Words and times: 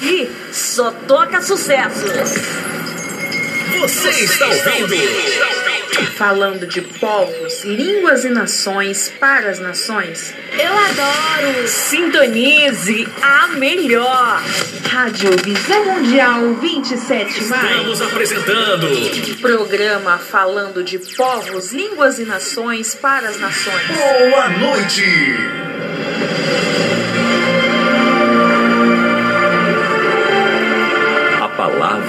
E 0.00 0.30
só 0.52 0.90
toca 0.90 1.40
sucesso. 1.42 2.06
Você 3.80 4.10
está 4.10 4.46
ouvindo? 4.46 5.60
Falando 6.16 6.66
de 6.66 6.80
povos, 6.80 7.64
línguas 7.64 8.24
e 8.24 8.30
nações 8.30 9.12
para 9.20 9.50
as 9.50 9.58
nações. 9.58 10.34
Eu 10.52 10.72
adoro. 10.76 11.68
Sintonize 11.68 13.06
a 13.22 13.48
melhor. 13.48 14.42
Rádio 14.88 15.30
Visão 15.42 15.84
Mundial 15.84 16.54
27 16.54 17.44
mais. 17.44 17.70
Estamos 17.70 18.02
apresentando. 18.02 19.40
Programa 19.40 20.18
falando 20.18 20.82
de 20.82 20.98
povos, 20.98 21.72
línguas 21.72 22.18
e 22.18 22.24
nações 22.24 22.94
para 22.94 23.28
as 23.28 23.38
nações. 23.38 23.86
Boa 23.86 24.48
noite. 24.48 25.59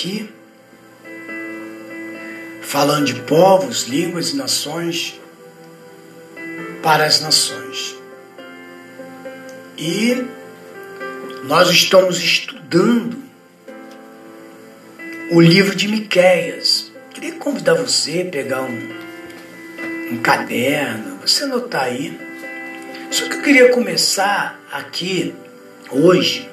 Aqui 0.00 0.30
falando 2.62 3.04
de 3.04 3.14
povos, 3.22 3.84
línguas 3.84 4.30
e 4.30 4.36
nações 4.36 5.20
para 6.82 7.04
as 7.04 7.20
nações. 7.20 7.96
E 9.76 10.24
nós 11.44 11.68
estamos 11.68 12.18
estudando 12.18 13.18
o 15.32 15.40
livro 15.40 15.74
de 15.74 15.88
Miqueias. 15.88 16.90
Queria 17.12 17.32
convidar 17.32 17.74
você 17.74 18.24
a 18.26 18.30
pegar 18.30 18.62
um, 18.62 20.12
um 20.12 20.18
caderno, 20.22 21.18
você 21.18 21.44
anotar 21.44 21.84
aí. 21.84 22.18
Só 23.10 23.28
que 23.28 23.36
eu 23.36 23.42
queria 23.42 23.70
começar 23.70 24.58
aqui, 24.72 25.34
hoje, 25.90 26.49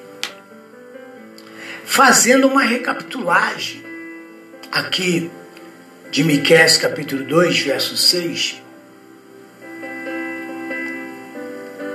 fazendo 1.98 2.48
uma 2.48 2.62
recapitulagem 2.62 3.84
aqui 4.72 5.32
de 6.12 6.24
Miqueias 6.24 6.78
capítulo 6.78 7.24
2, 7.24 7.62
verso 7.62 7.98
6. 7.98 8.62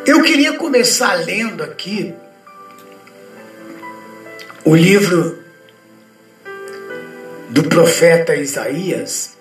Eu 0.05 0.21
queria 0.25 0.55
começar 0.55 1.15
lendo 1.15 1.63
aqui 1.63 2.13
o 4.65 4.75
livro 4.75 5.41
do 7.51 7.63
profeta 7.69 8.35
Isaías, 8.35 9.39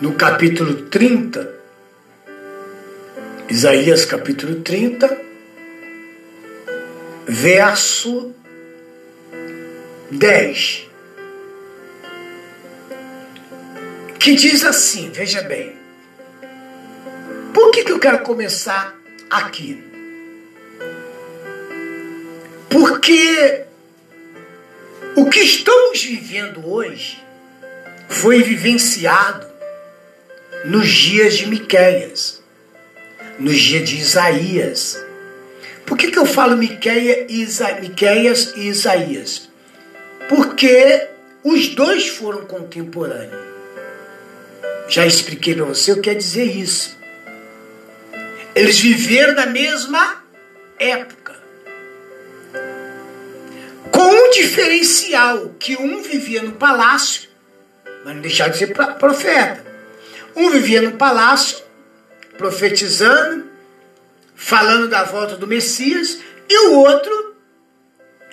no 0.00 0.14
capítulo 0.14 0.86
30, 0.86 1.56
Isaías 3.50 4.06
capítulo 4.06 4.62
30, 4.62 5.27
verso 7.28 8.34
10, 10.10 10.88
que 14.18 14.34
diz 14.34 14.64
assim: 14.64 15.10
veja 15.10 15.42
bem, 15.42 15.76
por 17.52 17.70
que, 17.70 17.84
que 17.84 17.92
eu 17.92 17.98
quero 17.98 18.20
começar 18.20 18.98
aqui? 19.28 19.84
Porque 22.70 23.64
o 25.14 25.28
que 25.28 25.40
estamos 25.40 26.02
vivendo 26.02 26.66
hoje 26.66 27.22
foi 28.08 28.42
vivenciado 28.42 29.46
nos 30.64 30.88
dias 30.88 31.36
de 31.36 31.46
Miqueias, 31.46 32.42
nos 33.38 33.58
dias 33.60 33.86
de 33.86 33.98
Isaías. 33.98 35.07
Por 35.88 35.96
que, 35.96 36.10
que 36.10 36.18
eu 36.18 36.26
falo 36.26 36.54
Miqueia 36.54 37.24
e 37.30 37.40
Isa, 37.40 37.72
Miqueias 37.80 38.52
e 38.54 38.68
Isaías? 38.68 39.48
Porque 40.28 41.08
os 41.42 41.68
dois 41.68 42.08
foram 42.08 42.44
contemporâneos. 42.44 43.48
Já 44.86 45.06
expliquei 45.06 45.54
para 45.54 45.64
você 45.64 45.92
o 45.92 45.96
que 45.96 46.02
quer 46.02 46.14
dizer 46.14 46.44
isso. 46.44 46.94
Eles 48.54 48.78
viveram 48.78 49.34
na 49.34 49.46
mesma 49.46 50.22
época. 50.78 51.34
Com 53.90 54.02
um 54.02 54.30
diferencial, 54.30 55.54
que 55.58 55.74
um 55.74 56.02
vivia 56.02 56.42
no 56.42 56.52
palácio, 56.52 57.30
mas 58.04 58.14
não 58.14 58.20
deixava 58.20 58.50
de 58.50 58.58
ser 58.58 58.74
profeta. 58.98 59.64
Um 60.36 60.50
vivia 60.50 60.82
no 60.82 60.92
palácio, 60.92 61.58
profetizando, 62.36 63.47
falando 64.38 64.88
da 64.88 65.02
volta 65.02 65.36
do 65.36 65.48
Messias, 65.48 66.20
e 66.48 66.68
o 66.68 66.78
outro 66.78 67.36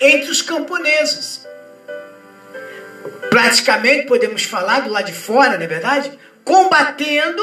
entre 0.00 0.30
os 0.30 0.40
camponeses. 0.40 1.44
Praticamente 3.28 4.06
podemos 4.06 4.44
falar 4.44 4.80
do 4.80 4.90
lado 4.90 5.06
de 5.06 5.12
fora, 5.12 5.56
não 5.56 5.64
é 5.64 5.66
verdade? 5.66 6.16
Combatendo, 6.44 7.42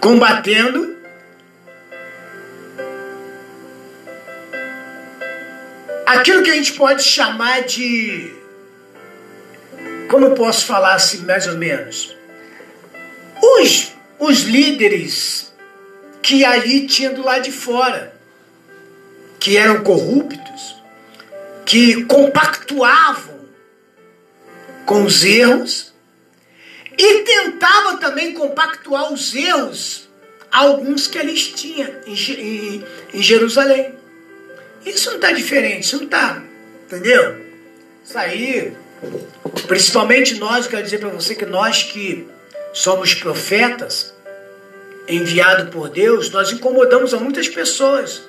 combatendo 0.00 0.96
aquilo 6.06 6.44
que 6.44 6.50
a 6.50 6.54
gente 6.54 6.72
pode 6.74 7.02
chamar 7.02 7.62
de. 7.62 8.32
Como 10.08 10.36
posso 10.36 10.64
falar 10.64 10.94
assim, 10.94 11.26
mais 11.26 11.48
ou 11.48 11.56
menos? 11.58 12.16
Os, 13.42 13.92
os 14.20 14.42
líderes 14.42 15.47
que 16.28 16.44
ali 16.44 16.86
tinham 16.86 17.14
do 17.14 17.24
lado 17.24 17.44
de 17.44 17.50
fora, 17.50 18.14
que 19.40 19.56
eram 19.56 19.82
corruptos, 19.82 20.76
que 21.64 22.04
compactuavam 22.04 23.48
com 24.84 25.04
os 25.04 25.24
erros 25.24 25.94
e 26.98 27.22
tentavam 27.22 27.96
também 27.96 28.34
compactuar 28.34 29.10
os 29.10 29.34
erros 29.34 30.06
alguns 30.52 31.06
que 31.06 31.16
eles 31.16 31.46
tinham 31.46 31.88
em, 32.06 32.84
Jerusalém. 33.22 33.94
Isso 34.84 35.08
não 35.08 35.16
está 35.16 35.32
diferente, 35.32 35.84
isso 35.84 35.96
não 35.96 36.04
está, 36.04 36.42
entendeu? 36.84 37.40
Isso 38.04 38.18
aí, 38.18 38.76
principalmente 39.66 40.34
nós, 40.34 40.66
quero 40.66 40.82
dizer 40.82 40.98
para 40.98 41.08
você 41.08 41.34
que 41.34 41.46
nós 41.46 41.84
que 41.84 42.28
somos 42.74 43.14
profetas, 43.14 44.12
enviados 45.08 45.70
por 45.70 45.88
Deus, 45.88 46.30
nós 46.30 46.52
incomodamos 46.52 47.14
a 47.14 47.18
muitas 47.18 47.48
pessoas. 47.48 48.22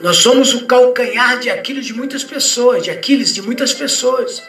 Nós 0.00 0.16
somos 0.16 0.54
o 0.54 0.66
calcanhar 0.66 1.38
de 1.38 1.50
Aquiles 1.50 1.84
de 1.84 1.92
muitas 1.92 2.24
pessoas, 2.24 2.82
de 2.82 2.90
Aquiles 2.90 3.34
de 3.34 3.42
muitas 3.42 3.74
pessoas. 3.74 4.42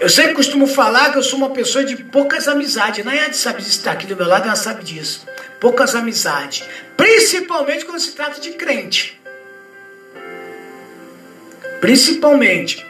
Eu 0.00 0.08
sempre 0.08 0.34
costumo 0.34 0.66
falar 0.66 1.12
que 1.12 1.18
eu 1.18 1.22
sou 1.22 1.38
uma 1.38 1.50
pessoa 1.50 1.84
de 1.84 1.94
poucas 1.96 2.48
amizades. 2.48 3.04
Nayade 3.04 3.36
sabe 3.36 3.58
disso, 3.58 3.78
está 3.78 3.92
aqui 3.92 4.06
do 4.06 4.16
meu 4.16 4.26
lado, 4.26 4.46
ela 4.46 4.56
sabe 4.56 4.82
disso. 4.82 5.26
Poucas 5.60 5.94
amizades. 5.94 6.64
Principalmente 6.96 7.84
quando 7.84 8.00
se 8.00 8.12
trata 8.12 8.40
de 8.40 8.50
crente. 8.52 9.20
Principalmente 11.80 12.84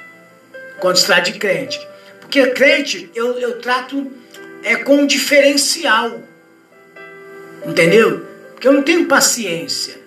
quando 0.78 0.96
se 0.96 1.04
trata 1.04 1.30
de 1.30 1.38
crente. 1.38 1.78
Porque 2.20 2.46
crente 2.52 3.10
eu, 3.14 3.38
eu 3.38 3.58
trato 3.58 4.10
é, 4.62 4.76
com 4.76 5.06
diferencial. 5.06 6.22
Entendeu? 7.64 8.26
Porque 8.52 8.68
eu 8.68 8.72
não 8.72 8.82
tenho 8.82 9.06
paciência. 9.06 10.00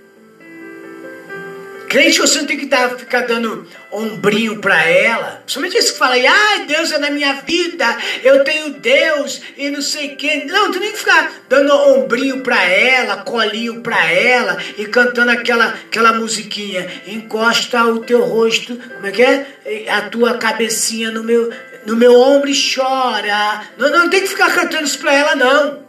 Crente, 1.94 2.18
você 2.18 2.40
não 2.40 2.48
tem 2.48 2.58
que 2.58 2.66
dar, 2.66 2.98
ficar 2.98 3.28
dando 3.28 3.68
ombrinho 3.92 4.58
para 4.58 4.84
ela. 4.84 5.44
Somente 5.46 5.78
isso 5.78 5.94
que 5.94 6.00
fala 6.00 6.16
aí, 6.16 6.26
ah, 6.26 6.66
Deus 6.68 6.92
é 6.92 6.98
na 6.98 7.12
minha 7.12 7.34
vida, 7.34 7.86
eu 8.24 8.44
tenho 8.44 8.72
Deus 8.72 9.40
e 9.56 9.70
não 9.70 9.80
sei 9.80 10.16
quê. 10.16 10.44
Não, 10.48 10.72
tu 10.72 10.80
nem 10.80 10.92
ficar 10.92 11.32
dando 11.48 11.72
ombrinho 11.72 12.42
para 12.42 12.64
ela, 12.64 13.18
colinho 13.18 13.82
para 13.82 14.12
ela 14.12 14.58
e 14.76 14.88
cantando 14.88 15.30
aquela, 15.30 15.68
aquela 15.68 16.14
musiquinha. 16.14 16.90
Encosta 17.06 17.86
o 17.86 18.00
teu 18.00 18.22
rosto, 18.22 18.76
como 18.76 19.06
é 19.06 19.12
que 19.12 19.22
é? 19.22 19.46
A 19.90 20.02
tua 20.02 20.40
cabecinha 20.40 21.12
no 21.12 21.24
meu, 21.24 21.52
no 21.86 21.96
meu 21.96 22.20
ombro 22.20 22.50
e 22.50 22.54
chora. 22.54 23.68
Não, 23.78 23.90
não 23.90 24.10
tem 24.10 24.22
que 24.22 24.28
ficar 24.28 24.54
cantando 24.54 24.86
isso 24.86 25.00
para 25.00 25.14
ela, 25.14 25.36
não. 25.36 25.84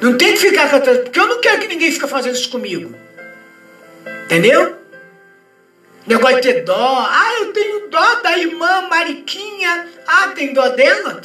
Não 0.00 0.16
tem 0.16 0.34
que 0.34 0.40
ficar 0.40 0.70
cantando, 0.70 1.04
porque 1.04 1.18
eu 1.18 1.26
não 1.26 1.40
quero 1.40 1.60
que 1.60 1.68
ninguém 1.68 1.90
fique 1.90 2.06
fazendo 2.06 2.34
isso 2.34 2.50
comigo. 2.50 2.94
Entendeu? 4.24 4.76
Negócio 6.06 6.40
de 6.40 6.42
ter 6.42 6.64
dó. 6.64 7.06
Ah, 7.08 7.40
eu 7.40 7.52
tenho 7.52 7.88
dó 7.88 8.14
da 8.16 8.38
irmã 8.38 8.82
Mariquinha. 8.88 9.88
Ah, 10.06 10.28
tem 10.28 10.52
dó 10.52 10.68
dela? 10.68 11.20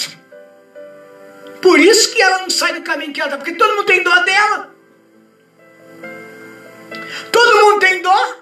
Por 1.62 1.80
isso 1.80 2.12
que 2.14 2.22
ela 2.22 2.40
não 2.40 2.50
sai 2.50 2.74
do 2.74 2.82
caminho 2.82 3.14
que 3.14 3.22
ela 3.22 3.30
está, 3.30 3.38
porque 3.38 3.54
todo 3.54 3.76
mundo 3.76 3.86
tem 3.86 4.04
dó 4.04 4.16
dela. 4.24 4.72
Todo 7.32 7.66
mundo 7.66 7.80
tem 7.80 8.02
dó. 8.02 8.36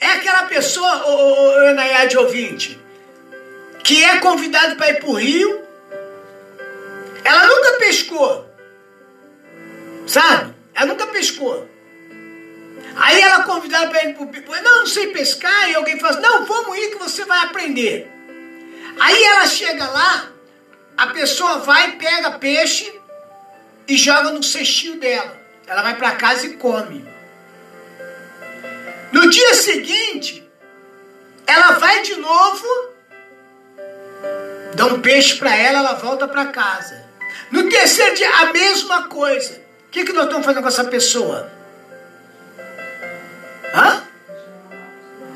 É 0.00 0.06
aquela 0.12 0.42
pessoa, 0.44 1.06
o, 1.06 1.10
o, 1.10 1.48
o 1.48 1.62
Enaiade 1.64 2.18
ouvinte, 2.18 2.78
que 3.88 4.04
é 4.04 4.18
convidado 4.18 4.76
para 4.76 4.90
ir 4.90 5.00
para 5.00 5.08
o 5.08 5.14
Rio. 5.14 5.66
Ela 7.24 7.46
nunca 7.46 7.78
pescou. 7.78 8.46
Sabe? 10.06 10.54
Ela 10.74 10.88
nunca 10.88 11.06
pescou. 11.06 11.66
Aí 12.96 13.18
ela 13.18 13.44
convidada 13.44 13.88
para 13.88 14.04
ir 14.04 14.14
pro 14.14 14.26
pico. 14.26 14.54
Não, 14.56 14.80
não 14.80 14.86
sei 14.86 15.06
pescar. 15.06 15.70
E 15.70 15.74
alguém 15.74 15.98
fala 15.98 16.12
assim, 16.12 16.20
não, 16.20 16.44
vamos 16.44 16.76
ir 16.76 16.90
que 16.90 16.98
você 16.98 17.24
vai 17.24 17.38
aprender. 17.46 18.12
Aí 19.00 19.24
ela 19.24 19.46
chega 19.46 19.88
lá, 19.88 20.32
a 20.94 21.06
pessoa 21.06 21.60
vai, 21.60 21.92
pega 21.92 22.32
peixe 22.32 22.92
e 23.88 23.96
joga 23.96 24.32
no 24.32 24.42
cestinho 24.42 25.00
dela. 25.00 25.34
Ela 25.66 25.80
vai 25.80 25.96
para 25.96 26.12
casa 26.16 26.44
e 26.44 26.58
come. 26.58 27.08
No 29.12 29.30
dia 29.30 29.54
seguinte, 29.54 30.46
ela 31.46 31.78
vai 31.78 32.02
de 32.02 32.16
novo, 32.16 32.97
dá 34.78 34.86
um 34.86 35.00
peixe 35.00 35.34
para 35.34 35.54
ela, 35.54 35.80
ela 35.80 35.94
volta 35.94 36.28
para 36.28 36.46
casa. 36.46 37.04
No 37.50 37.68
terceiro 37.68 38.14
dia, 38.14 38.30
a 38.36 38.52
mesma 38.52 39.08
coisa. 39.08 39.60
O 39.88 39.90
que, 39.90 40.04
que 40.04 40.12
nós 40.12 40.26
estamos 40.26 40.46
fazendo 40.46 40.62
com 40.62 40.68
essa 40.68 40.84
pessoa? 40.84 41.50
Hã? 43.74 44.04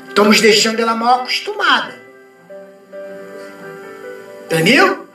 Estamos 0.07 0.39
deixando 0.39 0.79
ela 0.79 0.95
mal 0.95 1.21
acostumada. 1.21 2.01
Entendeu? 4.45 5.09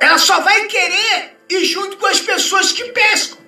Ela 0.00 0.18
só 0.18 0.40
vai 0.40 0.64
querer 0.66 1.36
ir 1.48 1.64
junto 1.64 1.98
com 1.98 2.06
as 2.06 2.20
pessoas 2.20 2.72
que 2.72 2.84
pescam. 2.84 3.38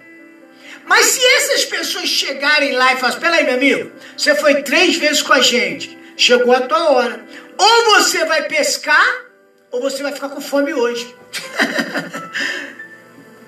Mas 0.84 1.06
se 1.06 1.24
essas 1.24 1.64
pessoas 1.64 2.08
chegarem 2.08 2.72
lá 2.72 2.92
e 2.92 2.96
falarem, 2.96 3.08
assim, 3.08 3.20
peraí, 3.20 3.44
meu 3.44 3.54
amigo, 3.54 3.92
você 4.16 4.34
foi 4.34 4.62
três 4.62 4.96
vezes 4.96 5.22
com 5.22 5.32
a 5.32 5.40
gente, 5.40 5.98
chegou 6.16 6.54
a 6.54 6.60
tua 6.60 6.90
hora. 6.90 7.24
Ou 7.56 7.84
você 7.94 8.24
vai 8.24 8.44
pescar, 8.44 9.29
ou 9.70 9.80
você 9.80 10.02
vai 10.02 10.12
ficar 10.12 10.28
com 10.28 10.40
fome 10.40 10.74
hoje. 10.74 11.14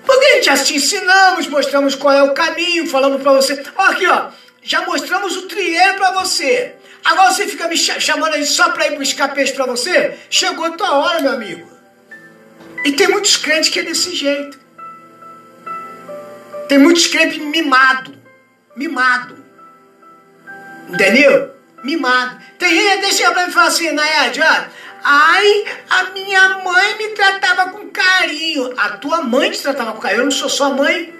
Porque 0.05 0.25
a 0.25 0.41
já 0.41 0.57
te 0.57 0.75
ensinamos, 0.75 1.47
mostramos 1.47 1.95
qual 1.95 2.13
é 2.13 2.23
o 2.23 2.33
caminho, 2.33 2.87
falamos 2.87 3.21
para 3.21 3.33
você. 3.33 3.61
Ó, 3.75 3.83
aqui, 3.83 4.07
ó. 4.07 4.29
Já 4.61 4.85
mostramos 4.85 5.35
o 5.37 5.47
trieiro 5.47 5.95
para 5.95 6.11
você. 6.11 6.75
Agora 7.03 7.31
você 7.31 7.47
fica 7.47 7.67
me 7.67 7.77
chamando 7.77 8.33
aí 8.33 8.45
só 8.45 8.69
para 8.69 8.87
ir 8.87 8.97
buscar 8.97 9.33
peixe 9.33 9.53
para 9.53 9.65
você? 9.65 10.17
Chegou 10.29 10.65
a 10.65 10.71
tua 10.71 10.97
hora, 10.97 11.21
meu 11.21 11.33
amigo. 11.33 11.71
E 12.85 12.93
tem 12.93 13.07
muitos 13.07 13.37
crentes 13.37 13.69
que 13.69 13.79
é 13.79 13.83
desse 13.83 14.15
jeito. 14.15 14.59
Tem 16.67 16.77
muitos 16.77 17.07
crentes 17.07 17.39
mimado. 17.39 18.15
Mimado. 18.75 19.43
Entendeu? 20.89 21.51
Mimado. 21.83 22.41
Tem 22.57 22.73
gente, 22.73 23.01
deixa 23.01 23.23
eu 23.23 23.33
pra 23.33 23.45
mim 23.45 23.51
falar 23.51 23.67
assim, 23.67 23.91
Nayade, 23.91 24.41
ó. 24.41 24.65
Ai, 25.03 25.65
a 25.89 26.03
minha 26.11 26.59
mãe 26.59 26.97
me 26.97 27.09
tratava 27.09 27.71
com 27.71 27.89
carinho. 27.89 28.73
A 28.77 28.89
tua 28.91 29.21
mãe 29.21 29.51
te 29.51 29.61
tratava 29.61 29.91
com 29.91 29.99
carinho. 29.99 30.21
Eu 30.21 30.25
não 30.25 30.31
sou 30.31 30.49
sua 30.49 30.69
mãe. 30.69 31.13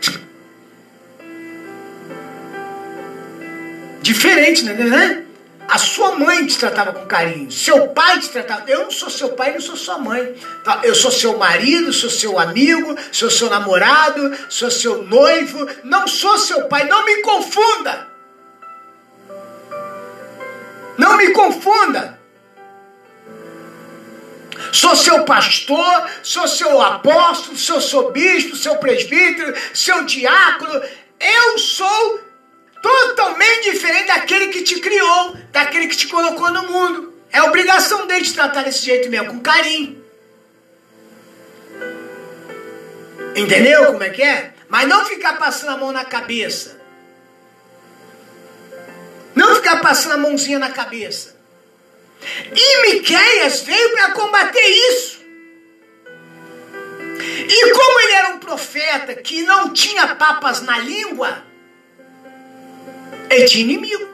Diferente, 4.01 4.63
né, 4.63 4.73
né? 4.73 5.23
A 5.67 5.77
sua 5.77 6.15
mãe 6.15 6.45
te 6.45 6.57
tratava 6.57 6.91
com 6.91 7.05
carinho, 7.05 7.49
seu 7.51 7.87
pai 7.89 8.19
te 8.19 8.29
tratava. 8.29 8.69
Eu 8.69 8.83
não 8.83 8.91
sou 8.91 9.09
seu 9.09 9.29
pai, 9.29 9.53
não 9.53 9.61
sou 9.61 9.75
sua 9.75 9.97
mãe. 9.97 10.35
Tá? 10.63 10.81
Eu 10.83 10.93
sou 10.93 11.09
seu 11.09 11.37
marido, 11.37 11.91
sou 11.93 12.09
seu 12.09 12.37
amigo, 12.37 12.95
sou 13.11 13.29
seu 13.29 13.49
namorado, 13.49 14.37
sou 14.49 14.69
seu 14.69 15.03
noivo. 15.03 15.67
Não 15.83 16.07
sou 16.07 16.37
seu 16.37 16.67
pai, 16.67 16.85
não 16.87 17.05
me 17.05 17.21
confunda. 17.21 18.07
Não 20.97 21.17
me 21.17 21.29
confunda. 21.31 22.19
Sou 24.73 24.95
seu 24.95 25.23
pastor, 25.23 26.09
sou 26.23 26.47
seu 26.47 26.81
apóstolo, 26.81 27.55
sou 27.55 27.79
seu 27.79 28.11
bispo, 28.11 28.55
seu 28.55 28.75
presbítero, 28.77 29.55
seu 29.71 30.03
diácono. 30.03 30.81
Eu 31.19 31.59
sou 31.59 32.19
totalmente 32.81 33.69
diferente 33.69 34.07
daquele 34.07 34.47
que 34.47 34.63
te 34.63 34.79
criou, 34.79 35.37
daquele 35.51 35.87
que 35.87 35.95
te 35.95 36.07
colocou 36.07 36.49
no 36.49 36.63
mundo. 36.63 37.13
É 37.31 37.43
obrigação 37.43 38.07
dele 38.07 38.25
te 38.25 38.33
tratar 38.33 38.63
desse 38.63 38.83
jeito 38.83 39.11
mesmo, 39.11 39.27
com 39.27 39.39
carinho. 39.41 40.03
Entendeu 43.35 43.85
como 43.91 44.03
é 44.03 44.09
que 44.09 44.23
é? 44.23 44.53
Mas 44.67 44.89
não 44.89 45.05
ficar 45.05 45.37
passando 45.37 45.69
a 45.69 45.77
mão 45.77 45.91
na 45.91 46.03
cabeça. 46.03 46.81
Não 49.35 49.55
ficar 49.57 49.81
passando 49.81 50.13
a 50.13 50.17
mãozinha 50.17 50.57
na 50.57 50.71
cabeça. 50.71 51.42
E 52.55 52.81
Miqueias 52.81 53.61
veio 53.61 53.91
para 53.91 54.11
combater 54.11 54.67
isso. 54.91 55.23
E 57.47 57.71
como 57.71 57.99
ele 58.01 58.13
era 58.13 58.29
um 58.29 58.39
profeta 58.39 59.15
que 59.15 59.43
não 59.43 59.73
tinha 59.73 60.15
papas 60.15 60.61
na 60.61 60.79
língua, 60.79 61.43
ele 63.29 63.45
tinha 63.45 63.63
inimigo. 63.63 64.13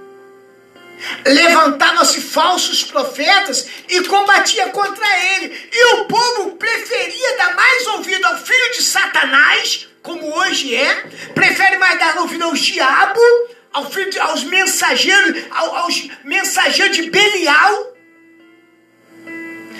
Levantavam-se 1.25 2.19
falsos 2.21 2.83
profetas 2.83 3.65
e 3.87 4.01
combatia 4.03 4.69
contra 4.69 5.05
ele. 5.35 5.69
E 5.71 5.95
o 5.95 6.05
povo 6.05 6.57
preferia 6.57 7.37
dar 7.37 7.55
mais 7.55 7.87
ouvido 7.87 8.25
ao 8.25 8.37
filho 8.37 8.71
de 8.73 8.83
Satanás, 8.83 9.87
como 10.01 10.35
hoje 10.39 10.75
é, 10.75 10.95
prefere 11.33 11.77
mais 11.77 11.97
dar 11.99 12.17
ouvido 12.17 12.43
ao 12.43 12.53
diabo, 12.53 13.21
ao 13.71 13.85
de, 13.85 14.19
aos 14.19 14.43
mensageiros, 14.43 15.43
aos 15.51 16.09
mensageiros 16.23 16.97
de 16.97 17.09
Belial, 17.09 17.88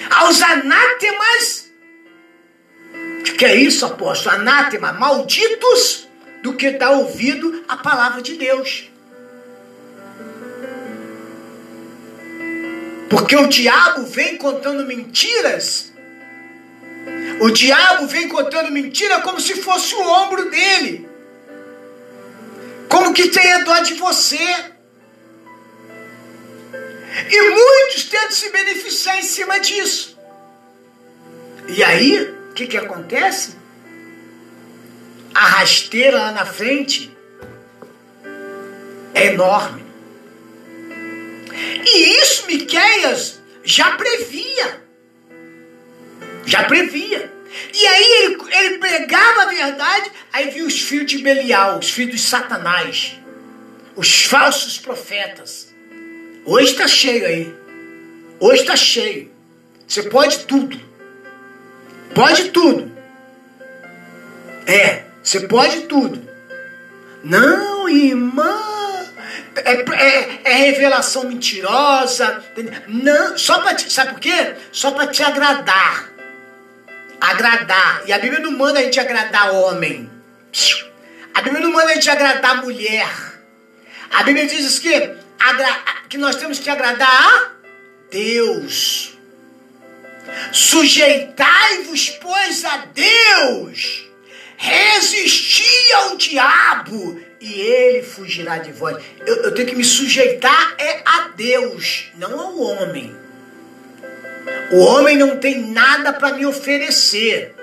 aos 0.10 0.42
anátemas. 0.42 1.70
Que 3.38 3.46
é 3.46 3.56
isso, 3.56 3.86
apóstolo? 3.86 4.36
Anátema, 4.36 4.92
malditos, 4.92 6.08
do 6.44 6.54
que 6.54 6.72
dar 6.72 6.92
ouvido 6.92 7.64
à 7.68 7.78
palavra 7.78 8.22
de 8.22 8.36
Deus. 8.36 8.90
Porque 13.10 13.36
o 13.36 13.48
diabo 13.48 14.06
vem 14.06 14.38
contando 14.38 14.86
mentiras. 14.86 15.92
O 17.42 17.50
diabo 17.50 18.06
vem 18.08 18.28
contando 18.28 18.72
mentira 18.72 19.22
como 19.22 19.40
se 19.40 19.56
fosse 19.56 19.96
o 19.96 20.02
ombro 20.02 20.50
dele. 20.50 21.10
Como 22.90 23.14
que 23.14 23.30
tenha 23.30 23.64
dó 23.64 23.80
de 23.80 23.94
você. 23.96 24.40
E 27.28 27.50
muitos 27.50 28.04
tentam 28.06 28.32
se 28.32 28.50
beneficiar 28.50 29.18
em 29.18 29.24
cima 29.24 29.60
disso. 29.60 30.18
E 31.68 31.84
aí, 31.84 32.22
o 32.50 32.54
que, 32.54 32.68
que 32.68 32.78
acontece? 32.78 33.58
A 35.34 35.46
rasteira 35.46 36.18
lá 36.18 36.32
na 36.32 36.46
frente 36.46 37.16
é 39.14 39.28
enorme. 39.28 39.86
E 41.86 42.22
isso 42.22 42.46
Miqueias 42.48 43.40
já 43.64 43.92
previa. 43.92 44.84
Já 46.46 46.64
previa. 46.64 47.32
E 47.74 47.88
aí 47.88 48.12
ele, 48.24 48.38
ele 48.52 48.78
pregava 48.78 49.44
a 49.44 49.46
verdade, 49.46 50.12
aí 50.32 50.50
viu 50.50 50.66
os 50.66 50.80
filhos 50.82 51.12
de 51.12 51.18
Belial, 51.20 51.80
os 51.80 51.90
filhos 51.90 52.16
de 52.16 52.22
Satanás, 52.22 53.16
os 53.96 54.26
falsos 54.26 54.78
profetas. 54.78 55.69
Hoje 56.50 56.72
está 56.72 56.88
cheio 56.88 57.28
aí. 57.28 57.56
Hoje 58.40 58.62
está 58.62 58.76
cheio. 58.76 59.32
Você 59.88 60.02
pode 60.02 60.46
tudo. 60.46 60.82
Pode 62.16 62.50
tudo. 62.50 62.92
É, 64.66 65.04
você 65.22 65.42
pode 65.42 65.82
tudo. 65.82 66.28
Não, 67.24 67.88
irmã, 67.88 68.60
é, 69.58 69.74
é, 69.74 70.42
é 70.44 70.54
revelação 70.56 71.26
mentirosa. 71.26 72.44
Não, 72.88 73.38
só 73.38 73.60
para 73.60 73.78
sabe 73.78 74.14
por 74.14 74.20
quê? 74.20 74.56
Só 74.72 74.90
para 74.90 75.06
te 75.06 75.22
agradar. 75.22 76.10
Agradar. 77.22 78.02
E 78.08 78.12
a 78.12 78.18
Bíblia 78.18 78.40
não 78.40 78.54
manda 78.54 78.80
a 78.80 78.84
gente 78.84 79.00
agradar 79.00 79.54
homem. 79.54 80.10
A 81.32 81.44
Bíblia 81.44 81.62
não 81.62 81.72
manda 81.72 81.92
a 81.92 81.94
gente 81.94 82.10
agradar 82.10 82.64
mulher. 82.64 83.08
A 84.10 84.24
Bíblia 84.24 84.48
diz 84.48 84.80
que, 84.80 85.29
que 86.10 86.18
nós 86.18 86.36
temos 86.36 86.60
que 86.60 86.70
agradar 86.70 87.10
a 87.10 87.52
Deus. 88.12 89.18
Sujeitai-vos, 90.52 92.10
pois, 92.22 92.66
a 92.66 92.86
Deus. 92.94 94.06
Resisti 94.58 95.94
ao 95.94 96.18
diabo 96.18 97.22
e 97.40 97.62
ele 97.62 98.04
fugirá 98.04 98.58
de 98.58 98.72
vós. 98.72 99.02
Eu, 99.26 99.44
eu 99.44 99.54
tenho 99.54 99.70
que 99.70 99.76
me 99.76 99.86
sujeitar 99.86 100.76
é 100.78 101.02
a 101.06 101.30
Deus, 101.30 102.12
não 102.16 102.40
ao 102.40 102.60
homem. 102.60 103.16
O 104.72 104.80
homem 104.80 105.18
não 105.18 105.38
tem 105.38 105.72
nada 105.72 106.14
para 106.14 106.36
me 106.36 106.46
oferecer. 106.46 107.56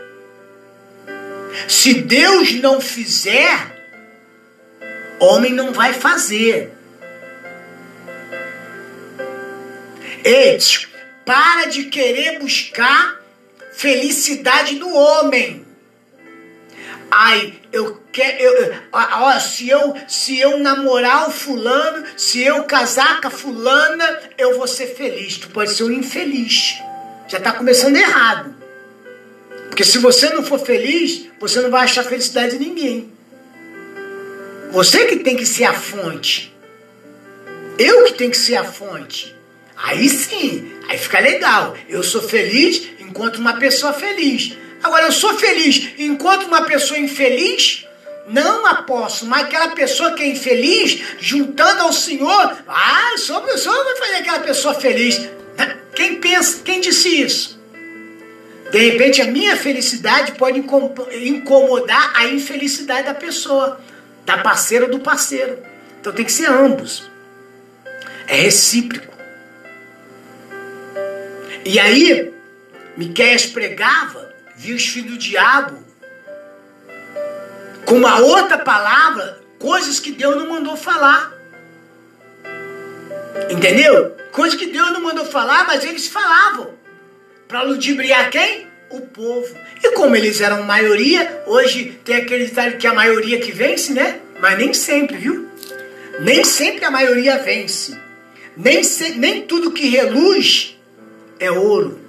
Se 1.68 1.94
Deus 1.94 2.54
não 2.54 2.80
fizer, 2.80 3.76
homem 5.20 5.52
não 5.52 5.72
vai 5.72 5.92
fazer. 5.92 6.75
Ei, 10.26 10.58
para 11.24 11.66
de 11.66 11.84
querer 11.84 12.40
buscar 12.40 13.20
felicidade 13.72 14.74
do 14.74 14.92
homem. 14.92 15.64
Ai, 17.08 17.54
eu 17.72 18.02
quero. 18.10 18.42
Eu, 18.42 18.74
ó, 18.90 19.38
se 19.38 19.68
eu 19.68 19.94
se 20.08 20.36
eu 20.36 20.58
namorar 20.58 21.28
o 21.28 21.30
fulano, 21.30 22.04
se 22.16 22.42
eu 22.42 22.64
casar 22.64 23.20
com 23.20 23.28
a 23.28 23.30
fulana, 23.30 24.20
eu 24.36 24.58
vou 24.58 24.66
ser 24.66 24.88
feliz. 24.88 25.38
Tu 25.38 25.48
pode 25.50 25.70
ser 25.70 25.84
um 25.84 25.92
infeliz. 25.92 26.74
Já 27.28 27.38
está 27.38 27.52
começando 27.52 27.94
errado. 27.94 28.52
Porque 29.68 29.84
se 29.84 29.98
você 29.98 30.30
não 30.30 30.42
for 30.42 30.58
feliz, 30.58 31.28
você 31.38 31.60
não 31.60 31.70
vai 31.70 31.84
achar 31.84 32.02
felicidade 32.02 32.56
em 32.56 32.58
ninguém. 32.58 33.12
Você 34.72 35.04
que 35.04 35.20
tem 35.20 35.36
que 35.36 35.46
ser 35.46 35.66
a 35.66 35.72
fonte. 35.72 36.52
Eu 37.78 38.06
que 38.06 38.14
tenho 38.14 38.32
que 38.32 38.36
ser 38.36 38.56
a 38.56 38.64
fonte. 38.64 39.35
Aí 39.76 40.08
sim, 40.08 40.72
aí 40.88 40.98
fica 40.98 41.20
legal. 41.20 41.76
Eu 41.88 42.02
sou 42.02 42.22
feliz 42.22 42.88
enquanto 42.98 43.36
uma 43.36 43.58
pessoa 43.58 43.92
feliz. 43.92 44.56
Agora, 44.82 45.06
eu 45.06 45.12
sou 45.12 45.34
feliz 45.34 45.90
enquanto 45.98 46.44
uma 46.44 46.62
pessoa 46.62 46.98
infeliz? 46.98 47.86
Não, 48.28 48.66
apóstolo, 48.66 49.30
mas 49.30 49.44
aquela 49.44 49.68
pessoa 49.68 50.12
que 50.12 50.22
é 50.22 50.26
infeliz, 50.26 51.00
juntando 51.20 51.82
ao 51.82 51.92
Senhor, 51.92 52.56
ah, 52.66 53.14
a 53.14 53.40
pessoa 53.40 53.84
vai 53.84 53.96
fazer 53.96 54.14
aquela 54.16 54.40
pessoa 54.40 54.74
feliz. 54.74 55.28
Quem 55.94 56.16
pensa, 56.16 56.60
quem 56.62 56.80
disse 56.80 57.22
isso? 57.22 57.56
De 58.70 58.78
repente, 58.90 59.22
a 59.22 59.26
minha 59.26 59.56
felicidade 59.56 60.32
pode 60.32 60.58
incomodar 60.58 62.12
a 62.16 62.26
infelicidade 62.26 63.06
da 63.06 63.14
pessoa, 63.14 63.80
da 64.24 64.38
parceira 64.38 64.88
do 64.88 64.98
parceiro. 64.98 65.58
Então 66.00 66.12
tem 66.12 66.24
que 66.24 66.32
ser 66.32 66.50
ambos. 66.50 67.08
É 68.26 68.36
recíproco. 68.36 69.15
E 71.66 71.80
aí, 71.80 72.32
Miqueias 72.96 73.44
pregava, 73.44 74.32
viu 74.56 74.76
os 74.76 74.86
filhos 74.86 75.10
do 75.10 75.18
diabo 75.18 75.84
com 77.84 77.96
uma 77.96 78.20
outra 78.20 78.56
palavra, 78.58 79.40
coisas 79.58 79.98
que 79.98 80.12
Deus 80.12 80.36
não 80.36 80.48
mandou 80.48 80.76
falar. 80.76 81.32
Entendeu? 83.50 84.14
Coisas 84.30 84.56
que 84.56 84.66
Deus 84.66 84.92
não 84.92 85.00
mandou 85.00 85.24
falar, 85.24 85.66
mas 85.66 85.82
eles 85.82 86.06
falavam. 86.06 86.70
Para 87.48 87.62
ludibriar 87.62 88.30
quem? 88.30 88.68
O 88.88 89.00
povo. 89.00 89.52
E 89.82 89.90
como 89.90 90.14
eles 90.14 90.40
eram 90.40 90.62
maioria, 90.62 91.42
hoje 91.46 91.98
tem 92.04 92.14
aquele 92.14 92.46
detalhe 92.46 92.76
que 92.76 92.86
a 92.86 92.94
maioria 92.94 93.40
que 93.40 93.50
vence, 93.50 93.92
né? 93.92 94.20
Mas 94.38 94.56
nem 94.56 94.72
sempre, 94.72 95.16
viu? 95.16 95.48
Nem 96.20 96.44
sempre 96.44 96.84
a 96.84 96.92
maioria 96.92 97.38
vence. 97.38 97.98
Nem, 98.56 98.84
se, 98.84 99.18
nem 99.18 99.42
tudo 99.42 99.72
que 99.72 99.88
reluz 99.88 100.75
é 101.38 101.50
ouro. 101.50 102.00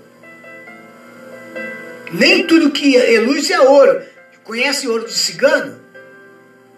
Nem 2.11 2.47
tudo 2.47 2.71
que 2.71 2.97
reluz 2.97 3.49
é 3.49 3.59
ouro. 3.59 4.01
Conhece 4.43 4.87
ouro 4.87 5.05
de 5.05 5.13
cigano? 5.13 5.77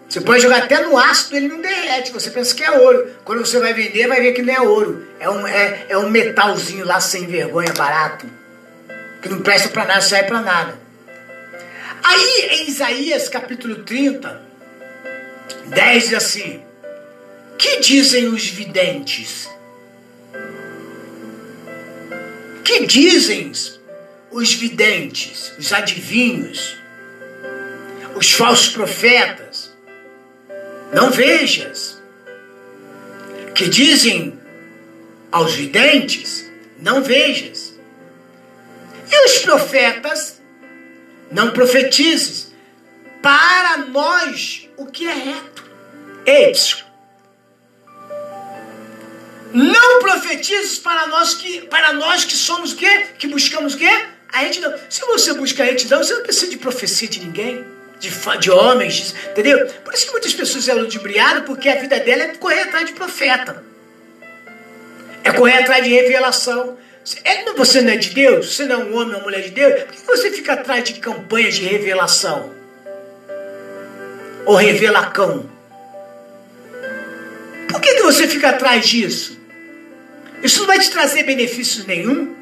Você 0.08 0.20
pode 0.20 0.42
jogar 0.42 0.64
até 0.64 0.82
no 0.84 0.98
ácido, 0.98 1.36
ele 1.36 1.46
não 1.46 1.60
derrete. 1.60 2.10
Você 2.10 2.30
pensa 2.30 2.52
que 2.52 2.64
é 2.64 2.70
ouro. 2.72 3.12
Quando 3.24 3.46
você 3.46 3.60
vai 3.60 3.72
vender, 3.72 4.08
vai 4.08 4.20
ver 4.20 4.32
que 4.32 4.42
não 4.42 4.52
é 4.52 4.60
ouro. 4.60 5.06
É 5.20 5.30
um, 5.30 5.46
é, 5.46 5.86
é 5.88 5.96
um 5.96 6.10
metalzinho 6.10 6.84
lá 6.84 7.00
sem 7.00 7.26
vergonha, 7.26 7.72
barato. 7.74 8.26
Que 9.22 9.28
não 9.28 9.40
presta 9.40 9.68
para 9.68 9.84
nada, 9.84 10.00
serve 10.00 10.28
para 10.28 10.40
nada. 10.40 10.80
Aí, 12.02 12.48
em 12.50 12.68
Isaías 12.68 13.28
capítulo 13.28 13.84
30, 13.84 14.42
10 15.66 16.02
diz 16.02 16.14
assim: 16.14 16.60
Que 17.56 17.78
dizem 17.78 18.26
os 18.26 18.48
videntes? 18.48 19.48
Que 22.70 22.86
dizem 22.86 23.52
os 24.30 24.54
videntes, 24.54 25.52
os 25.58 25.72
adivinhos, 25.72 26.78
os 28.14 28.30
falsos 28.30 28.68
profetas? 28.68 29.74
Não 30.92 31.10
vejas. 31.10 32.00
Que 33.56 33.68
dizem 33.68 34.38
aos 35.32 35.52
videntes: 35.54 36.48
Não 36.78 37.02
vejas. 37.02 37.74
E 39.10 39.26
os 39.26 39.38
profetas: 39.38 40.40
Não 41.28 41.50
profetizes. 41.50 42.52
Para 43.20 43.78
nós, 43.78 44.68
o 44.76 44.86
que 44.86 45.08
é 45.08 45.12
reto. 45.12 45.68
Eis. 46.24 46.84
Não 49.52 50.00
profetizes 50.00 50.78
para 50.78 51.06
nós 51.08 51.34
que 51.34 51.62
para 51.62 51.92
nós 51.92 52.24
que 52.24 52.34
somos 52.34 52.72
o 52.72 52.76
quê? 52.76 53.06
Que 53.18 53.26
buscamos 53.26 53.74
o 53.74 53.78
quê? 53.78 54.06
A 54.32 54.38
retidão. 54.38 54.72
Se 54.88 55.00
você 55.00 55.32
busca 55.32 55.62
a 55.62 55.66
retidão, 55.66 56.02
você 56.02 56.14
não 56.14 56.22
precisa 56.22 56.50
de 56.50 56.56
profecia 56.56 57.08
de 57.08 57.20
ninguém 57.20 57.64
de, 58.00 58.10
de 58.38 58.50
homens, 58.50 59.14
entendeu? 59.30 59.66
Por 59.84 59.92
isso 59.92 60.06
que 60.06 60.12
muitas 60.12 60.32
pessoas 60.32 60.66
é 60.68 60.74
ludibriadas, 60.74 61.44
porque 61.44 61.68
a 61.68 61.76
vida 61.76 62.00
dela 62.00 62.22
é 62.22 62.28
correr 62.28 62.62
atrás 62.62 62.86
de 62.86 62.92
profeta. 62.92 63.62
É 65.22 65.30
correr 65.30 65.58
atrás 65.58 65.84
de 65.84 65.90
revelação. 65.90 66.78
É, 67.24 67.44
você 67.52 67.82
não 67.82 67.92
é 67.92 67.96
de 67.96 68.10
Deus? 68.10 68.54
Você 68.54 68.64
não 68.64 68.80
é 68.80 68.84
um 68.84 68.96
homem 68.96 69.14
ou 69.14 69.18
uma 69.18 69.20
mulher 69.20 69.42
de 69.42 69.50
Deus? 69.50 69.82
Por 69.82 69.92
que 69.92 70.06
você 70.06 70.30
fica 70.30 70.54
atrás 70.54 70.82
de 70.82 70.94
campanhas 70.94 71.54
de 71.54 71.64
revelação? 71.64 72.52
Ou 74.46 74.54
revelacão? 74.54 75.48
Por 77.68 77.80
que, 77.80 77.94
que 77.96 78.02
você 78.02 78.26
fica 78.26 78.50
atrás 78.50 78.88
disso? 78.88 79.38
Isso 80.42 80.60
não 80.60 80.66
vai 80.66 80.78
te 80.78 80.90
trazer 80.90 81.22
benefício 81.24 81.84
nenhum. 81.86 82.34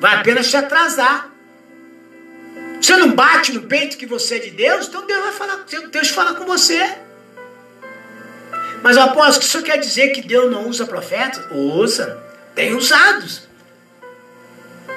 Vai 0.00 0.16
apenas 0.16 0.48
te 0.48 0.56
atrasar. 0.56 1.30
Você 2.80 2.96
não 2.96 3.12
bate 3.12 3.52
no 3.52 3.62
peito 3.62 3.96
que 3.96 4.06
você 4.06 4.36
é 4.36 4.38
de 4.38 4.50
Deus, 4.50 4.88
então 4.88 5.06
Deus 5.06 5.22
vai 5.22 5.32
falar, 5.32 5.64
Deus 5.92 6.08
fala 6.08 6.34
com 6.34 6.46
você. 6.46 6.96
Mas 8.82 8.96
apóstolo, 8.96 9.44
isso 9.44 9.62
quer 9.62 9.78
dizer 9.78 10.08
que 10.08 10.22
Deus 10.22 10.50
não 10.50 10.66
usa 10.66 10.86
profetas? 10.86 11.44
Usa. 11.50 12.18
Tem 12.54 12.74
usados. 12.74 13.42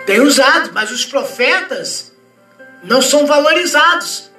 Tem 0.05 0.21
usado, 0.21 0.71
mas 0.73 0.91
os 0.91 1.05
profetas 1.05 2.13
não 2.83 3.01
são 3.01 3.25
valorizados. 3.25 4.31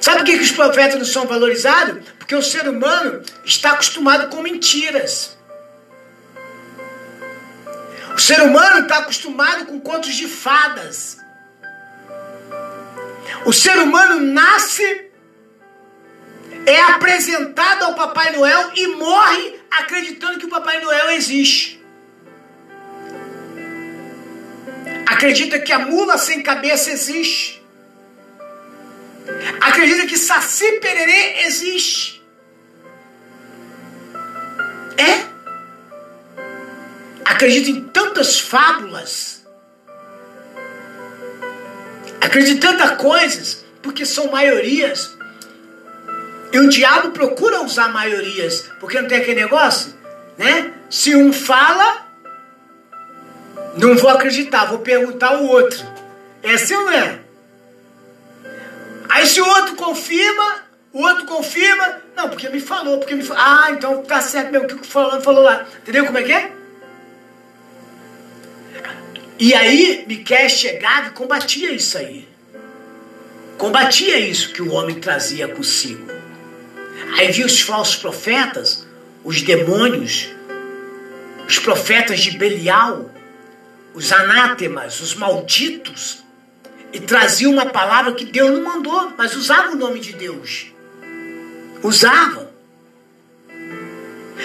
Sabe 0.00 0.18
por 0.18 0.24
que, 0.26 0.38
que 0.38 0.44
os 0.44 0.52
profetas 0.52 0.98
não 0.98 1.04
são 1.04 1.26
valorizados? 1.26 2.02
Porque 2.18 2.34
o 2.34 2.42
ser 2.42 2.68
humano 2.68 3.22
está 3.44 3.72
acostumado 3.72 4.28
com 4.28 4.42
mentiras. 4.42 5.36
O 8.20 8.22
ser 8.22 8.42
humano 8.42 8.82
está 8.82 8.98
acostumado 8.98 9.64
com 9.64 9.80
contos 9.80 10.14
de 10.14 10.28
fadas. 10.28 11.16
O 13.46 13.52
ser 13.52 13.78
humano 13.78 14.20
nasce, 14.20 15.06
é 16.66 16.82
apresentado 16.82 17.82
ao 17.86 17.94
Papai 17.94 18.36
Noel 18.36 18.72
e 18.76 18.88
morre 18.88 19.58
acreditando 19.70 20.38
que 20.38 20.44
o 20.44 20.50
Papai 20.50 20.82
Noel 20.82 21.12
existe. 21.12 21.82
Acredita 25.06 25.58
que 25.58 25.72
a 25.72 25.78
mula 25.78 26.18
sem 26.18 26.42
cabeça 26.42 26.90
existe. 26.90 27.64
Acredita 29.62 30.06
que 30.06 30.18
Saci 30.18 30.72
Pererê 30.72 31.46
existe. 31.46 32.22
É. 34.98 35.39
Acredita 37.30 37.70
em 37.70 37.80
tantas 37.84 38.40
fábulas 38.40 39.40
acredita 42.20 42.52
em 42.52 42.60
tantas 42.60 42.90
coisas, 42.92 43.64
porque 43.82 44.04
são 44.04 44.30
maiorias. 44.30 45.16
E 46.52 46.58
o 46.58 46.68
diabo 46.68 47.10
procura 47.10 47.62
usar 47.62 47.88
maiorias, 47.88 48.70
porque 48.78 49.00
não 49.00 49.08
tem 49.08 49.18
aquele 49.18 49.40
negócio, 49.40 49.94
né? 50.36 50.72
Se 50.88 51.14
um 51.14 51.32
fala, 51.32 52.06
não 53.76 53.96
vou 53.96 54.10
acreditar, 54.10 54.66
vou 54.66 54.80
perguntar 54.80 55.28
ao 55.28 55.44
outro. 55.44 55.80
É 56.42 56.54
assim 56.54 56.74
ou 56.74 56.84
não 56.84 56.92
é? 56.92 57.20
Aí 59.08 59.26
se 59.26 59.40
o 59.40 59.46
outro 59.46 59.74
confirma, 59.76 60.64
o 60.92 61.02
outro 61.02 61.24
confirma, 61.24 62.00
não, 62.16 62.28
porque 62.28 62.48
me 62.48 62.60
falou, 62.60 62.98
porque 62.98 63.14
me 63.14 63.22
falou. 63.22 63.42
Ah, 63.42 63.70
então 63.70 64.02
tá 64.02 64.20
certo 64.20 64.50
mesmo, 64.50 64.66
o 64.66 64.68
que 64.68 64.74
o 64.74 64.84
falando 64.84 65.22
falou 65.22 65.42
lá. 65.42 65.66
Entendeu 65.82 66.06
como 66.06 66.18
é 66.18 66.22
que 66.22 66.32
é? 66.32 66.59
E 69.40 69.54
aí, 69.54 70.04
Miquel 70.06 70.50
chegava 70.50 71.08
e 71.08 71.10
combatia 71.12 71.72
isso 71.72 71.96
aí. 71.96 72.28
Combatia 73.56 74.18
isso 74.18 74.52
que 74.52 74.60
o 74.60 74.70
homem 74.72 75.00
trazia 75.00 75.48
consigo. 75.48 76.06
Aí 77.16 77.32
viu 77.32 77.46
os 77.46 77.58
falsos 77.58 77.96
profetas, 77.96 78.86
os 79.24 79.40
demônios, 79.40 80.28
os 81.48 81.58
profetas 81.58 82.20
de 82.20 82.36
Belial, 82.36 83.10
os 83.94 84.12
anátemas, 84.12 85.00
os 85.00 85.14
malditos, 85.14 86.22
e 86.92 87.00
trazia 87.00 87.48
uma 87.48 87.64
palavra 87.64 88.12
que 88.12 88.26
Deus 88.26 88.50
não 88.50 88.62
mandou, 88.62 89.14
mas 89.16 89.34
usava 89.34 89.72
o 89.72 89.76
nome 89.76 90.00
de 90.00 90.12
Deus. 90.12 90.66
Usava. 91.82 92.50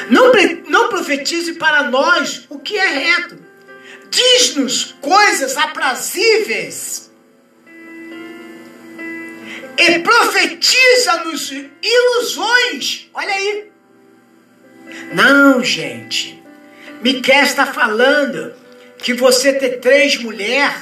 Não, 0.09 0.31
não 0.69 0.87
profetize 0.87 1.55
para 1.55 1.89
nós 1.89 2.45
o 2.49 2.59
que 2.59 2.77
é 2.77 2.87
reto. 2.87 3.44
Diz-nos 4.09 4.95
coisas 5.01 5.57
aprazíveis. 5.57 7.12
E 9.77 10.00
profetiza-nos 10.00 11.51
ilusões. 11.81 13.09
Olha 13.13 13.33
aí. 13.33 13.71
Não, 15.13 15.63
gente. 15.63 16.41
Miquel 17.01 17.43
está 17.43 17.65
falando 17.65 18.53
que 18.97 19.13
você 19.13 19.53
ter 19.53 19.79
três 19.79 20.17
mulheres, 20.17 20.77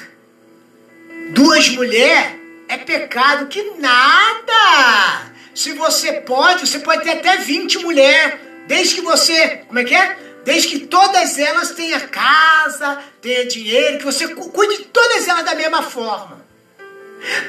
duas 1.32 1.68
mulheres, 1.70 2.40
é 2.70 2.78
pecado 2.78 3.48
que 3.48 3.62
nada. 3.80 5.32
Se 5.54 5.74
você 5.74 6.14
pode, 6.14 6.68
você 6.68 6.80
pode 6.80 7.04
ter 7.04 7.12
até 7.12 7.38
20 7.38 7.80
mulheres, 7.80 8.40
desde 8.68 8.96
que 8.96 9.02
você, 9.02 9.64
como 9.68 9.80
é 9.80 9.84
que 9.84 9.94
é? 9.94 10.18
Desde 10.44 10.68
que 10.68 10.80
todas 10.88 11.38
elas 11.40 11.72
tenham 11.72 12.00
casa, 12.08 13.02
tenham 13.22 13.48
dinheiro, 13.48 14.00
que 14.00 14.06
você 14.06 14.28
cuide 14.28 14.78
de 14.78 14.84
todas 14.86 15.28
elas 15.28 15.46
da 15.46 15.56
mesma 15.56 15.82
forma. 15.82 16.44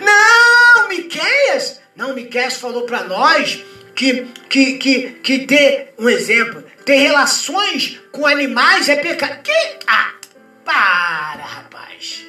Não, 0.01 0.89
Miqueias! 0.89 1.81
Não, 1.97 2.15
Miqueias 2.15 2.57
falou 2.57 2.83
para 2.83 3.05
nós 3.05 3.63
que, 3.95 4.27
que, 4.49 4.75
que, 4.79 5.11
que 5.23 5.39
ter, 5.47 5.95
um 5.99 6.09
exemplo, 6.09 6.65
ter 6.85 6.97
relações 6.97 8.01
com 8.13 8.27
animais 8.27 8.89
é 8.89 8.97
pecado. 8.97 9.43
Que? 9.43 9.79
Ah, 9.87 10.13
para, 10.65 11.43
rapaz. 11.43 12.25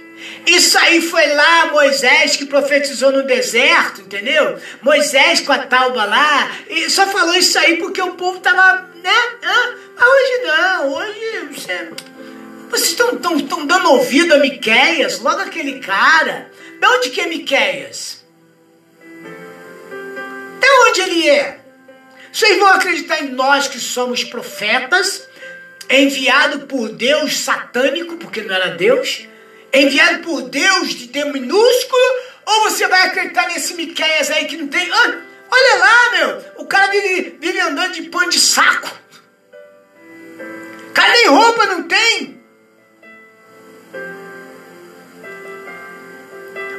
Isso 0.45 0.77
aí 0.77 1.01
foi 1.01 1.27
lá 1.33 1.67
Moisés 1.67 2.35
que 2.35 2.45
profetizou 2.45 3.11
no 3.11 3.23
deserto, 3.23 4.01
entendeu? 4.01 4.59
Moisés 4.81 5.41
com 5.41 5.51
a 5.51 5.59
tauba 5.59 6.05
lá, 6.05 6.51
e 6.69 6.89
só 6.89 7.07
falou 7.07 7.35
isso 7.35 7.57
aí 7.57 7.77
porque 7.77 8.01
o 8.01 8.13
povo 8.13 8.39
tava, 8.39 8.89
né? 9.05 9.37
Ah, 9.43 9.75
mas 9.95 10.07
hoje 10.07 10.41
não, 10.43 10.93
hoje 10.93 11.47
você, 11.53 11.89
vocês 12.69 12.89
estão 12.89 13.15
tão, 13.17 13.39
tão 13.39 13.65
dando 13.67 13.91
ouvido 13.91 14.33
a 14.33 14.39
Miqueias, 14.39 15.19
logo 15.19 15.41
aquele 15.41 15.79
cara. 15.79 16.51
De 16.79 16.87
onde 16.87 17.11
que 17.11 17.21
é 17.21 17.27
Miqueias? 17.27 18.25
De 20.59 20.67
onde 20.87 21.01
ele 21.01 21.29
é? 21.29 21.59
Vocês 22.33 22.57
vão 22.57 22.67
acreditar 22.67 23.23
em 23.23 23.29
nós 23.29 23.67
que 23.67 23.79
somos 23.79 24.23
profetas, 24.23 25.27
enviado 25.87 26.61
por 26.61 26.89
Deus 26.89 27.37
satânico, 27.37 28.17
porque 28.17 28.41
não 28.41 28.55
era 28.55 28.71
Deus, 28.71 29.27
enviado 29.71 30.23
por 30.23 30.41
Deus 30.49 30.95
de 30.95 31.07
Deus 31.07 31.31
minúsculo, 31.31 32.03
ou 32.45 32.63
você 32.63 32.87
vai 32.87 33.03
acreditar 33.03 33.47
nesse 33.49 33.75
Miqueias 33.75 34.31
aí 34.31 34.45
que 34.45 34.57
não 34.57 34.67
tem. 34.67 34.89
Ah, 34.91 35.21
olha 35.55 35.79
lá, 35.79 36.11
meu! 36.11 36.63
O 36.63 36.65
cara 36.65 36.91
vive, 36.91 37.37
vive 37.39 37.59
andando 37.59 37.93
de 37.93 38.03
pano 38.09 38.29
de 38.29 38.39
saco. 38.39 38.91
O 40.89 40.93
cara 40.93 41.13
nem 41.13 41.27
roupa 41.27 41.65
não 41.65 41.83
tem. 41.83 42.43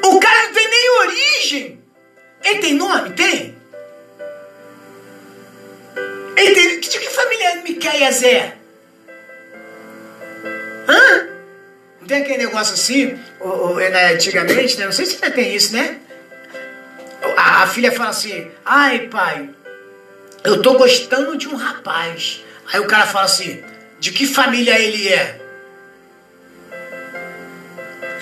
O 0.04 0.20
cara 0.20 0.42
não 0.44 0.52
tem 0.52 0.68
nem 0.68 0.90
origem. 1.00 1.84
Ele 2.44 2.58
tem 2.60 2.74
nome? 2.74 3.10
Tem? 3.10 3.56
Ele 6.36 6.54
tem... 6.54 6.80
De 6.80 6.88
que 6.88 7.10
família 7.10 7.56
Miqueias 7.56 8.22
é? 8.22 8.56
Hã? 10.88 11.28
Não 12.00 12.06
tem 12.06 12.22
aquele 12.22 12.46
negócio 12.46 12.74
assim, 12.74 13.18
né, 13.90 14.12
antigamente, 14.12 14.78
né? 14.78 14.84
Não 14.84 14.92
sei 14.92 15.06
se 15.06 15.14
ainda 15.14 15.30
tem 15.32 15.54
isso, 15.54 15.72
né? 15.72 16.00
A, 17.36 17.66
filha 17.66 17.92
fala 17.92 18.10
assim, 18.10 18.50
ai 18.64 19.08
pai, 19.08 19.50
eu 20.42 20.62
tô 20.62 20.74
gostando 20.74 21.36
de 21.36 21.48
um 21.48 21.56
rapaz. 21.56 22.42
Aí 22.72 22.80
o 22.80 22.86
cara 22.86 23.06
fala 23.06 23.26
assim, 23.26 23.62
de 24.00 24.10
que 24.10 24.26
família 24.26 24.78
ele 24.78 25.08
é? 25.08 25.40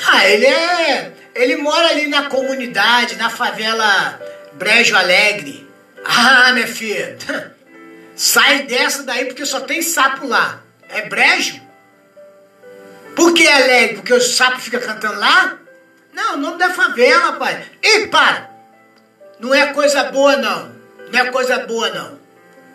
Ah, 0.06 0.28
ele 0.28 0.46
é. 0.46 1.12
Ele 1.34 1.56
mora 1.56 1.88
ali 1.88 2.08
na 2.08 2.28
comunidade, 2.28 3.16
na 3.16 3.30
favela 3.30 4.20
Brejo 4.54 4.96
Alegre. 4.96 5.68
Ah, 6.04 6.52
minha 6.52 6.66
filha, 6.66 7.16
sai 8.14 8.64
dessa 8.64 9.02
daí 9.02 9.24
porque 9.26 9.46
só 9.46 9.60
tem 9.60 9.80
sapo 9.80 10.26
lá. 10.26 10.60
É 10.88 11.02
brejo? 11.08 11.60
Por 13.16 13.32
que 13.32 13.46
é 13.46 13.52
alegre? 13.52 13.96
Porque 13.96 14.12
o 14.12 14.20
sapo 14.20 14.60
fica 14.60 14.78
cantando 14.78 15.18
lá? 15.18 15.58
Não, 16.12 16.34
o 16.34 16.36
nome 16.36 16.58
da 16.58 16.70
favela, 16.70 17.32
pai. 17.32 17.64
E 17.82 18.06
para! 18.08 18.53
Não 19.38 19.54
é 19.54 19.72
coisa 19.72 20.04
boa, 20.04 20.36
não. 20.36 20.72
Não 21.12 21.20
é 21.20 21.30
coisa 21.30 21.58
boa, 21.60 21.90
não. 21.90 22.10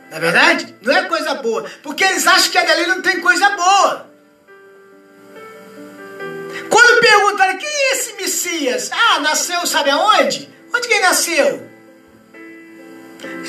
Não 0.10 0.18
é 0.18 0.20
verdade? 0.20 0.76
Não 0.82 0.96
é 0.96 1.04
coisa 1.04 1.36
boa. 1.36 1.70
Porque 1.84 2.04
eles 2.04 2.26
acham 2.26 2.52
que 2.52 2.58
ali 2.58 2.88
não 2.88 3.02
tem 3.02 3.22
coisa 3.22 3.50
boa. 3.52 4.10
Quando 6.70 7.02
perguntaram 7.02 7.58
quem 7.58 7.70
é 7.70 7.94
esse 7.94 8.14
Messias? 8.14 8.90
Ah, 8.92 9.20
nasceu 9.20 9.66
sabe 9.66 9.90
aonde? 9.90 10.50
Onde 10.74 10.88
que 10.88 10.94
ele 10.94 11.04
nasceu? 11.04 11.70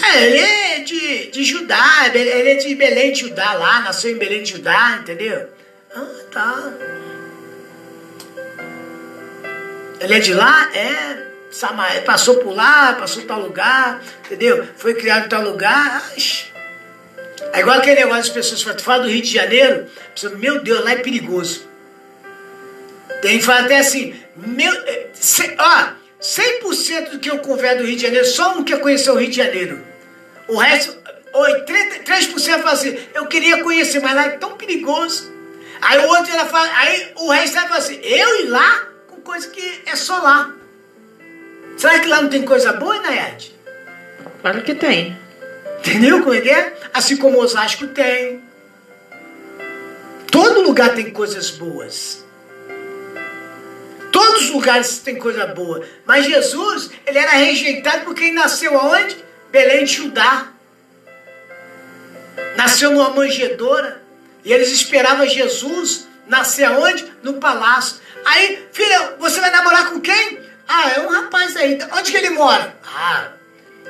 É, 0.02 0.24
ele 0.24 0.38
é 0.38 0.78
de, 0.80 1.30
de 1.30 1.44
Judá, 1.44 2.10
ele 2.12 2.50
é 2.50 2.54
de 2.56 2.74
Belém 2.74 3.12
de 3.12 3.20
Judá 3.20 3.52
lá, 3.52 3.80
nasceu 3.80 4.10
em 4.10 4.18
Belém 4.18 4.42
de 4.42 4.52
Judá, 4.52 4.98
entendeu? 5.00 5.48
Ah, 5.94 6.06
tá. 6.32 6.72
Ele 10.00 10.14
é 10.14 10.18
de 10.18 10.34
lá? 10.34 10.70
É. 10.74 11.29
Passou 12.06 12.36
por 12.36 12.54
lá, 12.54 12.94
passou 12.94 13.24
tal 13.24 13.40
lugar, 13.40 14.02
entendeu? 14.24 14.66
Foi 14.76 14.94
criado 14.94 15.26
em 15.26 15.28
tal 15.28 15.42
lugar. 15.42 16.02
É 17.52 17.60
igual 17.60 17.78
aquele 17.78 17.96
negócio 17.96 18.22
das 18.22 18.30
pessoas 18.30 18.62
falam, 18.62 18.78
fala 18.78 19.02
do 19.02 19.08
Rio 19.08 19.22
de 19.22 19.32
Janeiro, 19.32 19.86
pessoa, 20.14 20.36
meu 20.36 20.62
Deus, 20.62 20.84
lá 20.84 20.92
é 20.92 20.96
perigoso. 20.96 21.68
Tem 23.22 23.38
que 23.38 23.44
falar 23.44 23.64
até 23.64 23.78
assim, 23.78 24.14
meu, 24.36 24.72
eh, 24.72 25.08
ó, 25.58 25.88
100% 26.20 27.10
do 27.10 27.18
que 27.18 27.30
eu 27.30 27.38
converso 27.38 27.78
do 27.78 27.84
Rio 27.84 27.96
de 27.96 28.02
Janeiro, 28.02 28.26
só 28.26 28.56
um 28.56 28.62
quer 28.62 28.80
conhecer 28.80 29.10
o 29.10 29.16
Rio 29.16 29.30
de 29.30 29.36
Janeiro. 29.36 29.84
O 30.48 30.56
resto, 30.56 30.96
3% 31.32 32.58
fala 32.58 32.72
assim, 32.72 32.98
eu 33.14 33.26
queria 33.26 33.62
conhecer, 33.62 34.00
mas 34.00 34.14
lá 34.14 34.26
é 34.26 34.30
tão 34.30 34.56
perigoso. 34.56 35.32
Aí 35.82 35.98
o 35.98 36.08
outro 36.08 36.32
ela 36.32 36.46
fala, 36.46 36.70
aí 36.76 37.12
o 37.16 37.30
resto 37.30 37.58
fala 37.60 37.76
assim, 37.78 37.98
eu 38.02 38.44
ir 38.44 38.48
lá 38.48 38.88
com 39.08 39.20
coisa 39.20 39.48
que 39.48 39.82
é 39.86 39.96
só 39.96 40.18
lá. 40.18 40.54
Será 41.80 41.98
que 41.98 42.08
lá 42.08 42.20
não 42.20 42.28
tem 42.28 42.42
coisa 42.42 42.74
boa, 42.74 43.00
Nayade? 43.00 43.58
Claro 44.42 44.60
que 44.60 44.74
tem. 44.74 45.18
Entendeu 45.78 46.20
como 46.20 46.34
é 46.34 46.40
que 46.42 46.50
é? 46.50 46.76
Assim 46.92 47.16
como 47.16 47.40
Osasco 47.40 47.86
tem. 47.86 48.44
Todo 50.30 50.60
lugar 50.60 50.94
tem 50.94 51.10
coisas 51.10 51.48
boas. 51.48 52.22
Todos 54.12 54.42
os 54.42 54.50
lugares 54.50 54.98
têm 54.98 55.16
coisa 55.16 55.46
boa. 55.46 55.82
Mas 56.04 56.26
Jesus, 56.26 56.90
ele 57.06 57.18
era 57.18 57.30
rejeitado 57.30 58.04
porque 58.04 58.24
ele 58.24 58.32
nasceu 58.32 58.78
aonde? 58.78 59.16
Belém 59.50 59.86
de 59.86 59.94
Judá. 59.94 60.48
Nasceu 62.58 62.90
numa 62.90 63.08
manjedoura. 63.08 64.02
E 64.44 64.52
eles 64.52 64.70
esperavam 64.70 65.26
Jesus 65.26 66.06
nascer 66.26 66.64
aonde? 66.64 67.10
No 67.22 67.40
palácio. 67.40 67.96
Aí, 68.22 68.68
filha, 68.70 69.16
você 69.18 69.40
vai 69.40 69.50
namorar 69.50 69.88
com 69.88 69.98
quem? 69.98 70.39
Ah, 70.72 70.90
é 70.90 71.00
um 71.00 71.08
rapaz 71.08 71.56
aí. 71.56 71.78
Onde 71.92 72.12
que 72.12 72.16
ele 72.16 72.30
mora? 72.30 72.76
Ah, 72.84 73.32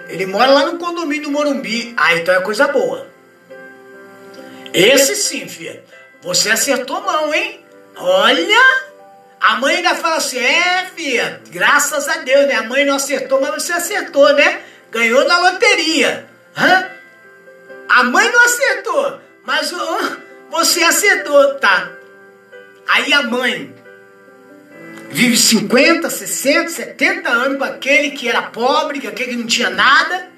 ele 0.08 0.24
mora 0.24 0.50
lá 0.50 0.66
no 0.66 0.78
condomínio 0.78 1.24
do 1.24 1.30
Morumbi. 1.30 1.92
Ah, 1.96 2.14
então 2.16 2.34
é 2.34 2.40
coisa 2.40 2.68
boa. 2.68 3.06
Esse 4.72 5.14
sim, 5.14 5.46
filha. 5.46 5.84
Você 6.22 6.50
acertou 6.50 7.02
mão, 7.02 7.34
hein? 7.34 7.62
Olha, 7.96 8.82
a 9.40 9.56
mãe 9.56 9.76
ainda 9.76 9.94
fala 9.94 10.16
assim: 10.16 10.38
é, 10.38 10.86
filha, 10.96 11.42
graças 11.50 12.08
a 12.08 12.18
Deus, 12.18 12.46
né? 12.46 12.54
A 12.54 12.62
mãe 12.62 12.86
não 12.86 12.96
acertou, 12.96 13.40
mas 13.40 13.62
você 13.62 13.72
acertou, 13.72 14.32
né? 14.32 14.62
ganhou 14.90 15.24
na 15.26 15.38
loteria. 15.38 16.28
Hã? 16.56 16.90
A 17.88 18.04
mãe 18.04 18.30
não 18.30 18.44
acertou, 18.44 19.20
mas 19.44 19.72
você 20.50 20.82
acertou, 20.82 21.54
tá? 21.54 21.90
Aí 22.88 23.12
a 23.12 23.22
mãe 23.22 23.74
vive 25.10 25.36
50, 25.36 26.08
60, 26.08 26.70
70 26.70 27.28
anos 27.28 27.58
com 27.58 27.64
aquele 27.64 28.12
que 28.12 28.28
era 28.28 28.42
pobre, 28.42 29.00
com 29.00 29.08
aquele 29.08 29.32
que 29.32 29.36
não 29.36 29.46
tinha 29.46 29.68
nada, 29.68 30.28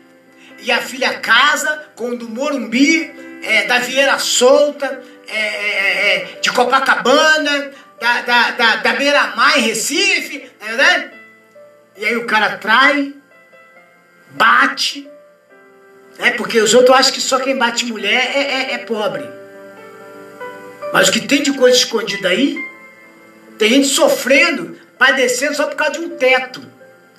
e 0.60 0.72
a 0.72 0.80
filha 0.80 1.14
casa 1.20 1.90
com 1.94 2.10
o 2.10 2.16
do 2.16 2.28
Morumbi, 2.28 3.12
é, 3.42 3.66
da 3.66 3.78
Vieira 3.78 4.18
Solta, 4.18 5.02
é, 5.28 5.38
é, 5.38 6.16
é, 6.16 6.40
de 6.40 6.50
Copacabana, 6.52 7.70
da, 8.00 8.22
da, 8.22 8.50
da, 8.50 8.76
da 8.76 8.92
Beira-Mar 8.94 9.58
em 9.58 9.62
Recife, 9.62 10.50
não 10.60 10.68
é 10.68 10.70
verdade? 10.70 11.10
E 11.96 12.04
aí 12.06 12.16
o 12.16 12.26
cara 12.26 12.56
trai, 12.56 13.12
bate, 14.30 15.08
é 16.18 16.30
porque 16.30 16.60
os 16.60 16.72
outros 16.72 16.96
acham 16.96 17.12
que 17.12 17.20
só 17.20 17.38
quem 17.38 17.56
bate 17.56 17.84
mulher 17.84 18.32
é, 18.34 18.40
é, 18.40 18.74
é 18.74 18.78
pobre. 18.78 19.28
Mas 20.92 21.08
o 21.08 21.12
que 21.12 21.20
tem 21.20 21.42
de 21.42 21.52
coisa 21.52 21.76
escondida 21.76 22.28
aí, 22.28 22.56
tem 23.62 23.74
gente 23.74 23.86
sofrendo, 23.86 24.76
padecendo 24.98 25.54
só 25.54 25.68
por 25.68 25.76
causa 25.76 25.92
de 25.92 26.00
um 26.00 26.16
teto. 26.16 26.60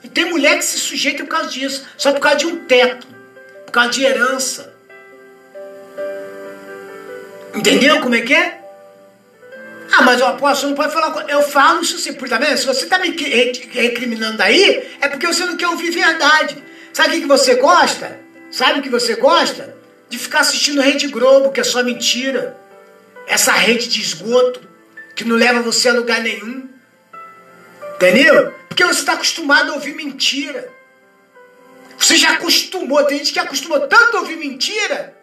E 0.04 0.10
tem 0.10 0.26
mulher 0.26 0.58
que 0.58 0.66
se 0.66 0.78
sujeita 0.78 1.24
por 1.24 1.30
causa 1.30 1.50
disso, 1.50 1.86
só 1.96 2.12
por 2.12 2.20
causa 2.20 2.40
de 2.40 2.48
um 2.48 2.66
teto, 2.66 3.08
por 3.66 3.72
causa 3.72 3.92
de 3.92 4.04
herança. 4.04 4.74
Entendeu 7.56 8.02
como 8.02 8.14
é 8.16 8.20
que 8.20 8.34
é? 8.34 8.60
Ah, 9.94 10.02
mas 10.02 10.20
o 10.20 10.26
apóstolo 10.26 10.72
não 10.72 10.76
pode 10.76 10.92
falar. 10.92 11.30
Eu 11.30 11.44
falo 11.44 11.82
isso 11.82 11.98
sim, 11.98 12.12
porque 12.12 12.34
também, 12.34 12.58
se 12.58 12.66
você 12.66 12.84
está 12.84 13.00
me 13.00 13.12
recriminando 13.72 14.44
aí, 14.44 14.98
é 15.00 15.08
porque 15.08 15.26
você 15.26 15.46
não 15.46 15.56
quer 15.56 15.70
ouvir 15.70 15.92
verdade. 15.92 16.62
Sabe 16.92 17.20
o 17.20 17.22
que 17.22 17.26
você 17.28 17.56
gosta? 17.56 18.20
Sabe 18.52 18.82
o 18.82 18.84
que 18.84 18.90
você 18.90 19.16
gosta? 19.16 19.74
De 20.10 20.20
ficar 20.20 20.42
assistindo 20.42 20.82
Rede 20.82 21.08
Globo, 21.08 21.54
que 21.54 21.62
é 21.62 21.64
só 21.64 21.82
mentira. 21.82 22.58
Essa 23.28 23.54
rede 23.54 23.88
de 23.88 24.02
esgoto, 24.02 24.73
que 25.16 25.24
não 25.24 25.36
leva 25.36 25.62
você 25.62 25.90
a 25.90 25.94
lugar 25.94 26.22
nenhum. 26.22 26.70
Entendeu? 27.96 28.54
Porque 28.68 28.84
você 28.84 29.00
está 29.00 29.14
acostumado 29.14 29.72
a 29.72 29.76
ouvir 29.76 29.96
mentira. 29.96 30.72
Você 31.98 32.18
já 32.18 32.34
acostumou, 32.34 33.04
tem 33.06 33.20
gente 33.20 33.34
que 33.34 33.40
acostumou 33.40 33.88
tanto 33.88 34.18
a 34.18 34.20
ouvir 34.22 34.36
mentira, 34.36 35.16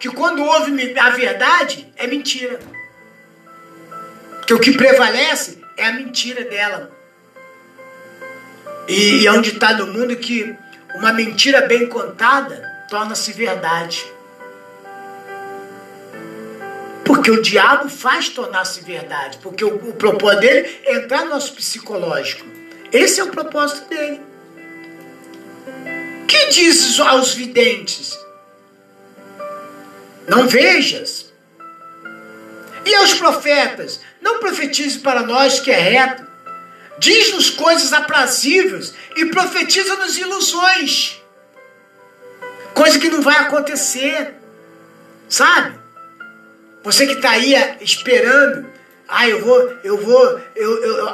que 0.00 0.08
quando 0.08 0.42
ouve 0.42 0.98
a 0.98 1.10
verdade, 1.10 1.92
é 1.96 2.06
mentira. 2.06 2.58
Porque 4.38 4.54
o 4.54 4.58
que 4.58 4.72
prevalece 4.72 5.58
é 5.76 5.86
a 5.86 5.92
mentira 5.92 6.44
dela. 6.44 6.90
E 8.88 9.26
é 9.26 9.32
um 9.32 9.40
ditado 9.40 9.86
no 9.86 9.92
mundo 9.92 10.16
que 10.16 10.54
uma 10.96 11.12
mentira 11.12 11.62
bem 11.62 11.86
contada 11.86 12.62
torna-se 12.90 13.32
verdade. 13.32 14.04
Porque 17.24 17.40
o 17.40 17.40
diabo 17.40 17.88
faz 17.88 18.28
tornar-se 18.28 18.82
verdade. 18.82 19.38
Porque 19.38 19.64
o, 19.64 19.76
o, 19.76 19.94
propósito 19.94 20.40
dele 20.40 20.80
é 20.84 20.96
entrar 20.96 21.24
no 21.24 21.30
nosso 21.30 21.54
psicológico. 21.54 22.46
Esse 22.92 23.18
é 23.18 23.24
o 23.24 23.30
propósito 23.30 23.88
dele. 23.88 24.20
Que 26.28 26.48
dizes 26.48 27.00
aos 27.00 27.32
videntes? 27.32 28.14
Não 30.28 30.46
vejas. 30.46 31.32
E 32.84 32.94
aos 32.94 33.14
profetas? 33.14 34.00
Não 34.20 34.38
profetize 34.38 34.98
para 34.98 35.22
nós 35.22 35.60
que 35.60 35.70
é 35.70 35.78
reto. 35.78 36.26
Diz-nos 36.98 37.48
coisas 37.48 37.94
aprazíveis 37.94 38.92
e 39.16 39.24
profetiza-nos 39.24 40.18
ilusões 40.18 41.22
coisa 42.74 42.98
que 42.98 43.08
não 43.08 43.22
vai 43.22 43.36
acontecer, 43.36 44.34
sabe? 45.28 45.83
Você 46.84 47.06
que 47.06 47.14
está 47.14 47.30
aí 47.30 47.54
é, 47.54 47.78
esperando, 47.80 48.68
ah, 49.08 49.26
eu 49.26 49.40
vou, 49.40 49.78
eu 49.82 49.96
vou, 49.96 50.40
eu, 50.54 50.84
eu, 50.84 51.06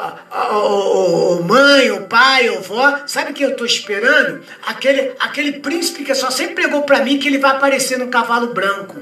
o, 0.52 1.42
mãe, 1.44 1.92
o 1.92 2.08
pai, 2.08 2.50
o 2.50 2.60
vó, 2.60 3.02
sabe 3.06 3.32
que 3.32 3.44
eu 3.44 3.50
estou 3.50 3.64
esperando? 3.64 4.42
Aquele, 4.66 5.12
aquele 5.20 5.60
príncipe 5.60 6.02
que 6.02 6.12
só 6.12 6.28
sempre 6.28 6.56
pregou 6.56 6.82
para 6.82 7.04
mim 7.04 7.20
que 7.20 7.28
ele 7.28 7.38
vai 7.38 7.52
aparecer 7.52 7.98
no 7.98 8.08
cavalo 8.08 8.52
branco. 8.52 9.00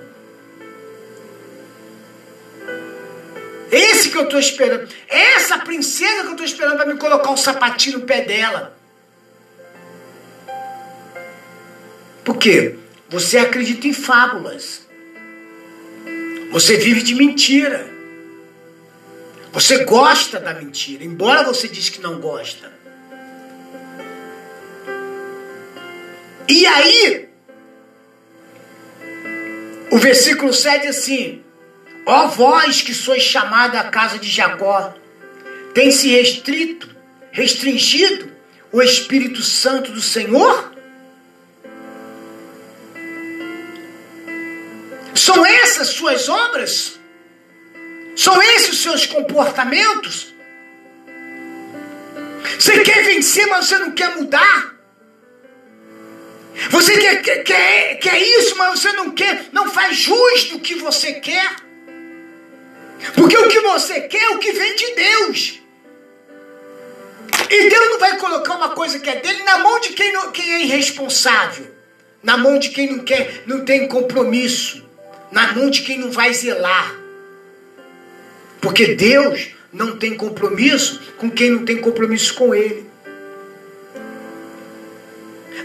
Esse 3.73 4.11
que 4.11 4.19
eu 4.19 4.25
estou 4.25 4.39
esperando. 4.41 4.89
Essa 5.09 5.59
princesa 5.59 6.23
que 6.23 6.29
eu 6.29 6.33
estou 6.33 6.47
esperando 6.47 6.77
para 6.77 6.87
me 6.87 6.99
colocar 6.99 7.31
um 7.31 7.37
sapatinho 7.37 8.01
no 8.01 8.05
pé 8.05 8.23
dela. 8.23 8.77
Por 12.25 12.37
quê? 12.37 12.77
Você 13.09 13.39
acredita 13.39 13.87
em 13.87 13.93
fábulas. 13.95 14.88
Você 16.51 16.77
vive 16.77 17.03
de 17.03 17.15
mentira. 17.15 17.89
Você 19.53 19.85
gosta 19.85 20.41
da 20.41 20.55
mentira, 20.55 21.05
embora 21.05 21.45
você 21.45 21.69
diz 21.69 21.89
que 21.89 22.01
não 22.01 22.21
gosta. 22.21 22.73
E 26.49 26.67
aí, 26.67 27.29
o 29.91 29.99
versículo 29.99 30.53
7 30.53 30.87
diz 30.87 30.97
assim: 30.97 31.43
Ó 32.07 32.29
vós 32.29 32.81
que 32.81 32.95
sois 32.95 33.23
chamada 33.23 33.81
a 33.81 33.85
casa 33.85 34.19
de 34.19 34.29
Jacó, 34.29 34.95
tem 35.75 35.91
se 35.91 36.09
restrito, 36.09 36.95
restringido 37.31 38.31
o 38.73 38.83
Espírito 38.83 39.43
Santo 39.43 39.93
do 39.93 40.01
Senhor? 40.01 40.78
São 45.19 45.45
essas 45.45 45.89
suas 45.89 46.29
obras? 46.29 46.99
São 48.15 48.41
esses 48.41 48.71
os 48.71 48.83
seus 48.83 49.05
comportamentos? 49.07 50.33
Você 52.59 52.81
quer 52.85 53.05
vencer, 53.05 53.47
mas 53.49 53.67
você 53.67 53.79
não 53.79 53.91
quer 53.91 54.17
mudar? 54.17 54.77
Você 56.71 56.99
quer, 56.99 57.23
quer, 57.23 57.43
quer, 57.43 57.95
quer 57.97 58.19
isso, 58.21 58.57
mas 58.57 58.79
você 58.79 58.93
não 58.93 59.11
quer, 59.11 59.47
não 59.53 59.71
faz 59.71 59.97
jus 59.97 60.45
do 60.45 60.61
que 60.61 60.77
você 60.77 61.15
quer? 61.15 61.57
Porque 63.15 63.37
o 63.37 63.49
que 63.49 63.61
você 63.61 64.03
quer 64.03 64.23
é 64.23 64.31
o 64.31 64.39
que 64.39 64.53
vem 64.53 64.77
de 64.77 64.95
Deus. 64.95 65.61
E 67.51 67.69
Deus 67.69 67.91
não 67.91 67.99
vai 67.99 68.17
colocar 68.19 68.55
uma 68.55 68.71
coisa 68.71 69.01
que 69.01 69.11
é 69.11 69.17
dele 69.17 69.43
na 69.43 69.59
mão 69.59 69.81
de 69.81 69.91
quem, 69.91 70.13
não, 70.13 70.31
quem 70.31 70.53
é 70.55 70.63
irresponsável, 70.63 71.67
na 72.23 72.37
mão 72.37 72.59
de 72.59 72.71
quem 72.71 72.91
não 72.91 73.05
quer, 73.05 73.43
não 73.47 73.65
tem 73.65 73.89
compromisso 73.89 74.88
na 75.31 75.53
mão 75.53 75.71
de 75.71 75.83
quem 75.83 75.99
não 75.99 76.11
vai 76.11 76.33
zelar. 76.33 76.95
Porque 78.61 78.95
Deus 78.95 79.49
não 79.73 79.97
tem 79.97 80.17
compromisso 80.17 81.01
com 81.17 81.31
quem 81.31 81.51
não 81.51 81.65
tem 81.65 81.79
compromisso 81.79 82.35
com 82.35 82.55
Ele. 82.55 82.89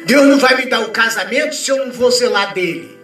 Deus 0.06 0.28
não 0.28 0.38
vai 0.38 0.58
me 0.58 0.66
dar 0.66 0.82
o 0.82 0.92
casamento 0.92 1.56
se 1.56 1.72
eu 1.72 1.78
não 1.78 1.92
vou 1.92 2.12
zelar 2.12 2.54
dele. 2.54 2.98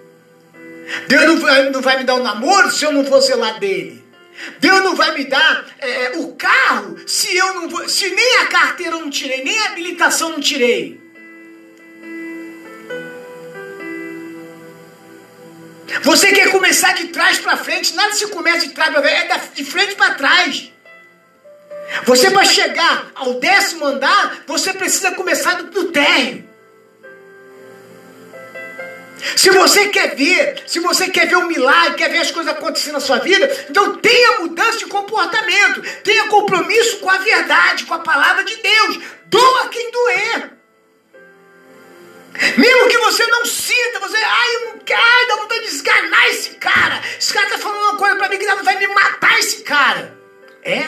Deus 1.08 1.26
não 1.26 1.39
vai, 1.39 1.69
não 1.69 1.82
vai 1.82 1.98
me 1.98 2.04
dar 2.04 2.15
o 2.15 2.24
namoro 2.24 2.72
se 2.72 2.84
eu 2.84 2.91
não 2.91 3.04
vou 3.04 3.22
zelar 3.22 3.60
dele. 3.60 4.04
Deus 4.60 4.82
não 4.84 4.95
vai 4.95 5.17
me 5.17 5.26
dar 5.26 5.65
é, 5.80 6.17
o 6.17 6.34
carro 6.34 6.98
se 7.06 7.36
eu 7.36 7.54
não 7.56 7.69
vou, 7.69 7.88
se 7.89 8.10
nem 8.10 8.38
a 8.38 8.45
carteira 8.48 8.95
eu 8.95 9.02
não 9.02 9.10
tirei, 9.10 9.43
nem 9.43 9.60
a 9.60 9.65
habilitação 9.67 10.32
não 10.32 10.39
tirei. 10.39 11.00
Você 16.04 16.32
quer 16.32 16.52
começar 16.52 16.93
de 16.93 17.08
trás 17.08 17.39
para 17.39 17.58
frente, 17.58 17.95
nada 17.95 18.13
se 18.13 18.28
começa 18.28 18.67
de 18.67 18.73
trás 18.73 18.91
para 18.91 19.02
frente, 19.02 19.32
é 19.32 19.41
de 19.56 19.65
frente 19.65 19.95
para 19.95 20.13
trás. 20.15 20.71
Você 22.06 22.30
para 22.30 22.45
chegar 22.45 23.12
ao 23.15 23.36
décimo 23.36 23.86
andar, 23.86 24.43
você 24.45 24.73
precisa 24.73 25.12
começar 25.13 25.56
do, 25.56 25.71
do 25.71 25.91
térreo. 25.91 26.47
Se 29.36 29.49
você 29.49 29.88
quer 29.88 30.15
ver, 30.15 30.63
se 30.65 30.80
você 30.80 31.10
quer 31.10 31.28
ver 31.28 31.36
um 31.38 31.47
milagre, 31.47 31.95
quer 31.95 32.10
ver 32.10 32.19
as 32.19 32.32
coisas 32.32 32.54
acontecendo 32.54 32.93
na 32.93 32.99
sua 32.99 33.19
vida, 33.19 33.49
então 33.69 33.97
tenha 33.97 34.39
mudança 34.39 34.78
de 34.80 34.86
comportamento, 34.86 35.82
tenha 36.04 36.28
compromisso 36.28 36.97
com 36.97 37.10
a 37.10 37.17
verdade, 37.17 37.86
com 37.86 37.93
a 37.93 37.99
palavra 37.99 38.43
de 38.43 38.56
Deus. 38.56 38.99
Doa 39.25 39.69
quem 39.69 39.91
doer. 39.91 40.59
Mesmo 42.58 42.88
que 42.88 42.98
você 42.98 43.26
não 43.28 43.46
sinta, 43.46 44.00
você, 44.00 44.18
ai, 44.18 44.56
eu 44.56 44.65
não 44.68 44.80
quero, 44.80 45.02
ai, 45.02 45.28
dá 45.28 45.36
vontade 45.38 45.62
de 45.62 45.68
esganar 45.68 46.28
esse 46.30 46.52
cara. 46.52 47.02
Esse 47.18 47.34
cara 47.34 47.50
tá 47.50 47.58
falando 47.58 47.82
uma 47.82 47.98
coisa 47.98 48.15
pra 48.15 48.30
mim 48.30 48.38
que 48.38 48.46
vai 48.46 48.78
me 48.78 48.88
matar 48.88 49.39
esse 49.39 49.63
cara. 49.63 50.13
É? 50.63 50.86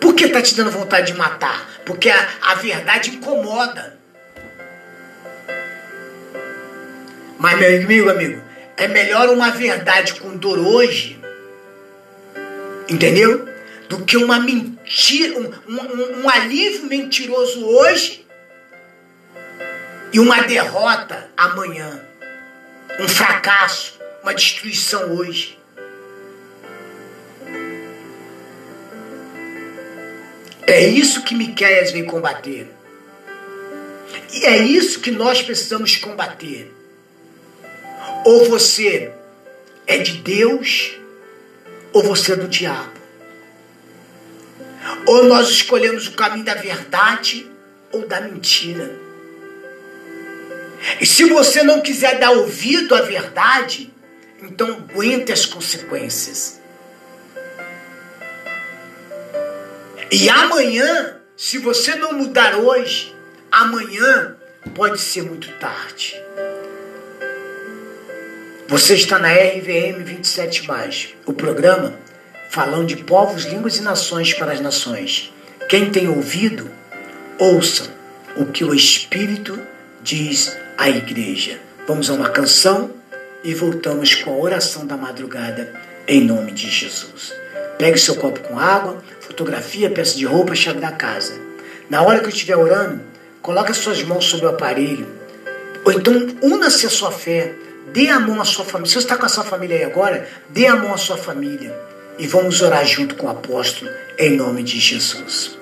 Por 0.00 0.14
que 0.14 0.28
tá 0.28 0.42
te 0.42 0.54
dando 0.54 0.70
vontade 0.70 1.12
de 1.12 1.18
matar? 1.18 1.68
Porque 1.84 2.10
a, 2.10 2.28
a 2.42 2.54
verdade 2.54 3.10
incomoda. 3.10 3.98
Mas, 7.38 7.58
meu 7.58 7.82
amigo, 7.82 8.10
amigo, 8.10 8.42
é 8.76 8.88
melhor 8.88 9.28
uma 9.30 9.50
verdade 9.50 10.14
com 10.14 10.36
dor 10.36 10.58
hoje, 10.58 11.20
entendeu? 12.88 13.48
Do 13.88 14.04
que 14.04 14.16
uma 14.16 14.40
mentira, 14.40 15.38
um, 15.38 15.52
um, 15.68 16.22
um 16.22 16.28
alívio 16.28 16.86
mentiroso 16.86 17.64
hoje 17.64 18.27
e 20.12 20.18
uma 20.18 20.42
derrota 20.42 21.30
amanhã, 21.36 22.02
um 22.98 23.08
fracasso, 23.08 23.98
uma 24.22 24.34
destruição 24.34 25.16
hoje. 25.16 25.58
É 30.66 30.86
isso 30.86 31.24
que 31.24 31.34
Miqueias 31.34 31.92
vem 31.92 32.04
combater. 32.04 32.68
E 34.32 34.44
é 34.44 34.58
isso 34.58 35.00
que 35.00 35.10
nós 35.10 35.42
precisamos 35.42 35.96
combater. 35.96 36.72
Ou 38.24 38.44
você 38.46 39.12
é 39.86 39.98
de 39.98 40.18
Deus, 40.18 40.98
ou 41.92 42.02
você 42.02 42.32
é 42.32 42.36
do 42.36 42.48
diabo. 42.48 42.98
Ou 45.06 45.24
nós 45.24 45.48
escolhemos 45.48 46.06
o 46.06 46.12
caminho 46.12 46.44
da 46.44 46.54
verdade 46.54 47.50
ou 47.90 48.06
da 48.06 48.20
mentira. 48.20 49.07
E 51.00 51.06
se 51.06 51.24
você 51.24 51.62
não 51.62 51.80
quiser 51.80 52.18
dar 52.18 52.30
ouvido 52.30 52.94
à 52.94 53.02
verdade, 53.02 53.92
então 54.42 54.68
aguente 54.68 55.32
as 55.32 55.44
consequências. 55.44 56.60
E 60.10 60.28
amanhã, 60.30 61.16
se 61.36 61.58
você 61.58 61.94
não 61.96 62.12
mudar 62.12 62.56
hoje, 62.56 63.14
amanhã 63.50 64.36
pode 64.74 65.00
ser 65.00 65.22
muito 65.22 65.50
tarde. 65.58 66.20
Você 68.68 68.94
está 68.94 69.18
na 69.18 69.32
RVM 69.32 70.04
27, 70.04 71.16
o 71.24 71.32
programa 71.32 71.94
falando 72.50 72.86
de 72.86 72.96
povos, 72.96 73.44
línguas 73.44 73.76
e 73.76 73.82
nações 73.82 74.32
para 74.34 74.52
as 74.52 74.60
nações. 74.60 75.32
Quem 75.68 75.90
tem 75.90 76.08
ouvido, 76.08 76.70
ouça 77.38 77.90
o 78.36 78.46
que 78.46 78.64
o 78.64 78.74
Espírito 78.74 79.60
diz 80.08 80.56
à 80.78 80.88
igreja. 80.88 81.60
Vamos 81.86 82.08
a 82.08 82.14
uma 82.14 82.30
canção 82.30 82.90
e 83.44 83.52
voltamos 83.52 84.14
com 84.14 84.32
a 84.32 84.38
oração 84.38 84.86
da 84.86 84.96
madrugada 84.96 85.70
em 86.06 86.24
nome 86.24 86.52
de 86.52 86.70
Jesus. 86.70 87.34
Pegue 87.76 87.98
seu 87.98 88.16
copo 88.16 88.40
com 88.40 88.58
água, 88.58 89.02
fotografia, 89.20 89.90
peça 89.90 90.16
de 90.16 90.24
roupa, 90.24 90.54
chave 90.54 90.80
da 90.80 90.90
casa. 90.90 91.34
Na 91.90 92.00
hora 92.00 92.20
que 92.20 92.24
eu 92.24 92.30
estiver 92.30 92.56
orando, 92.56 93.02
coloque 93.42 93.74
suas 93.74 94.02
mãos 94.02 94.24
sobre 94.24 94.46
o 94.46 94.48
aparelho. 94.48 95.06
Ou 95.84 95.92
então 95.92 96.14
una-se 96.40 96.86
a 96.86 96.90
sua 96.90 97.12
fé. 97.12 97.52
Dê 97.92 98.08
a 98.08 98.18
mão 98.18 98.40
à 98.40 98.46
sua 98.46 98.64
família. 98.64 98.88
Se 98.88 98.94
você 98.94 99.00
está 99.00 99.16
com 99.18 99.26
a 99.26 99.28
sua 99.28 99.44
família 99.44 99.76
aí 99.76 99.84
agora, 99.84 100.26
dê 100.48 100.66
a 100.66 100.76
mão 100.76 100.94
à 100.94 100.96
sua 100.96 101.18
família. 101.18 101.78
E 102.18 102.26
vamos 102.26 102.62
orar 102.62 102.86
junto 102.86 103.14
com 103.14 103.26
o 103.26 103.30
apóstolo 103.30 103.90
em 104.18 104.36
nome 104.36 104.62
de 104.62 104.80
Jesus. 104.80 105.57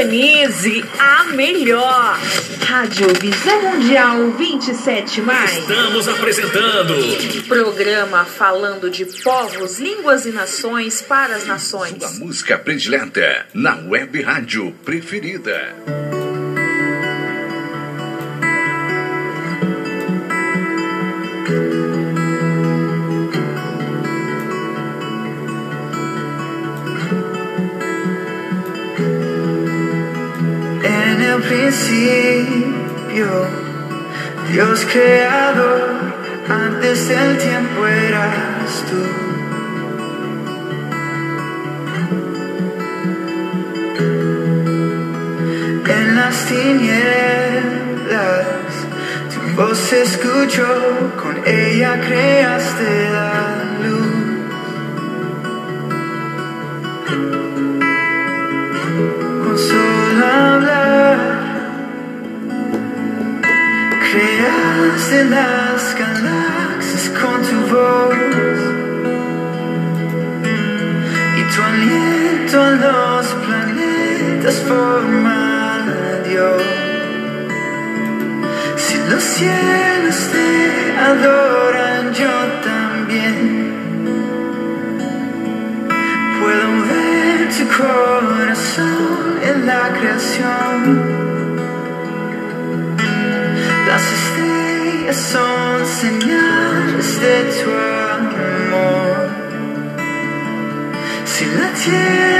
Sintonize 0.00 0.82
a 0.98 1.24
melhor. 1.24 2.18
Rádio 2.66 3.06
Visão 3.20 3.62
Mundial 3.62 4.30
27 4.30 5.20
mais. 5.20 5.58
Estamos 5.58 6.08
apresentando 6.08 6.94
Programa 7.46 8.24
falando 8.24 8.88
de 8.88 9.04
povos, 9.22 9.78
línguas 9.78 10.24
e 10.24 10.30
nações 10.30 11.02
para 11.02 11.36
as 11.36 11.42
Sua 11.42 11.52
nações. 11.52 12.18
música 12.18 12.56
predileta 12.58 13.46
na 13.52 13.76
web 13.88 14.22
rádio 14.22 14.72
preferida. 14.84 15.74
Principio, 31.90 33.46
Dios 34.52 34.86
creador, 34.92 35.90
antes 36.48 37.08
del 37.08 37.38
tiempo 37.38 37.86
eras 37.86 38.84
tú. 38.88 39.02
En 45.90 46.16
las 46.16 46.46
tinieblas, 46.46 47.66
tu 49.34 49.40
voz 49.60 49.78
se 49.78 50.02
escuchó, 50.02 50.68
con 51.20 51.34
ella 51.44 52.00
creaste 52.06 53.10
la 53.12 53.59
creaste 64.10 65.24
las 65.24 65.94
galaxias 65.94 67.10
con 67.20 67.38
tu 67.48 67.58
voz 67.74 68.58
y 71.38 71.42
tu 71.52 71.62
aliento 71.62 72.60
a 72.60 72.70
los 72.84 73.26
planetas 73.44 74.56
forma 74.68 75.84
Dios 76.28 76.62
si 78.76 78.96
los 79.10 79.22
cielos 79.22 80.18
te 80.32 80.98
adoran 81.10 82.12
yo 82.12 82.34
también 82.64 83.60
Puedo 86.40 86.68
ver 86.88 87.48
tu 87.50 87.64
corazón 87.76 89.38
en 89.42 89.66
la 89.66 89.92
creación. 89.92 91.39
a 95.10 95.12
song, 95.12 95.84
Seigneur, 95.84 96.84
c'est 97.00 97.64
toi 97.64 98.18
mon 98.70 99.12
C'est 101.24 101.50
la 101.58 101.68
tienne. 101.74 102.39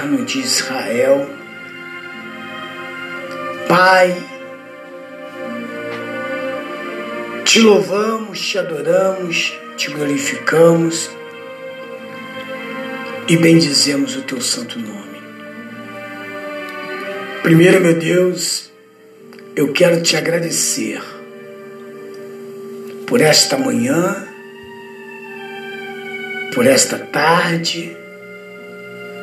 Eterno 0.00 0.24
de 0.24 0.38
Israel, 0.38 1.28
Pai, 3.68 4.16
te 7.44 7.60
louvamos, 7.60 8.40
te 8.40 8.58
adoramos, 8.58 9.58
te 9.76 9.90
glorificamos 9.90 11.10
e 13.28 13.36
bendizemos 13.36 14.16
o 14.16 14.22
teu 14.22 14.40
santo 14.40 14.78
nome. 14.78 15.20
Primeiro, 17.42 17.80
meu 17.80 17.94
Deus, 17.94 18.70
eu 19.54 19.70
quero 19.74 20.02
te 20.02 20.16
agradecer 20.16 21.02
por 23.06 23.20
esta 23.20 23.58
manhã, 23.58 24.26
por 26.54 26.66
esta 26.66 26.98
tarde 26.98 27.99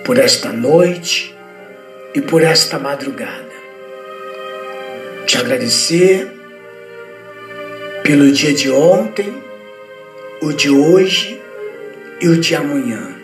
por 0.08 0.18
esta 0.18 0.54
noite 0.54 1.36
e 2.16 2.22
por 2.22 2.42
esta 2.42 2.80
madrugada. 2.80 3.52
Te 5.26 5.38
agradecer 5.38 6.32
pelo 8.04 8.32
dia 8.32 8.54
de 8.54 8.72
ontem, 8.72 9.44
o 10.42 10.54
de 10.54 10.70
hoje 10.70 11.42
e 12.22 12.30
o 12.30 12.40
de 12.40 12.56
amanhã. 12.56 13.18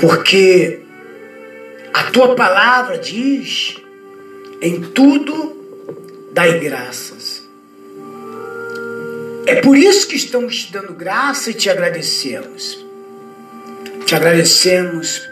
Porque 0.00 0.80
a 1.94 2.10
tua 2.10 2.34
palavra 2.34 2.98
diz: 2.98 3.76
em 4.60 4.80
tudo 4.80 5.56
dai 6.32 6.58
graças. 6.58 7.48
É 9.46 9.60
por 9.60 9.78
isso 9.78 10.08
que 10.08 10.16
estamos 10.16 10.64
te 10.64 10.72
dando 10.72 10.92
graça 10.92 11.52
e 11.52 11.54
te 11.54 11.70
agradecemos. 11.70 12.87
Te 14.08 14.14
agradecemos 14.14 15.28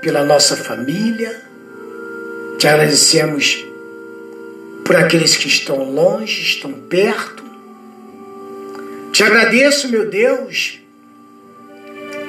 pela 0.00 0.24
nossa 0.24 0.56
família, 0.56 1.38
te 2.58 2.66
agradecemos 2.66 3.62
por 4.86 4.96
aqueles 4.96 5.36
que 5.36 5.48
estão 5.48 5.84
longe, 5.92 6.40
estão 6.40 6.72
perto. 6.72 7.44
Te 9.12 9.22
agradeço, 9.22 9.90
meu 9.90 10.08
Deus, 10.08 10.80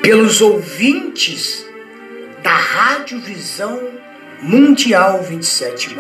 pelos 0.01 0.41
ouvintes 0.41 1.65
da 2.43 2.57
Rádio 2.57 3.21
Visão 3.21 3.81
Mundial 4.41 5.23
27. 5.23 5.95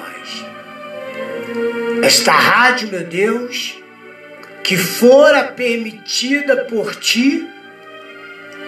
Esta 2.03 2.33
rádio, 2.33 2.89
meu 2.89 3.05
Deus, 3.05 3.81
que 4.65 4.75
fora 4.75 5.45
permitida 5.45 6.65
por 6.65 6.93
ti 6.93 7.47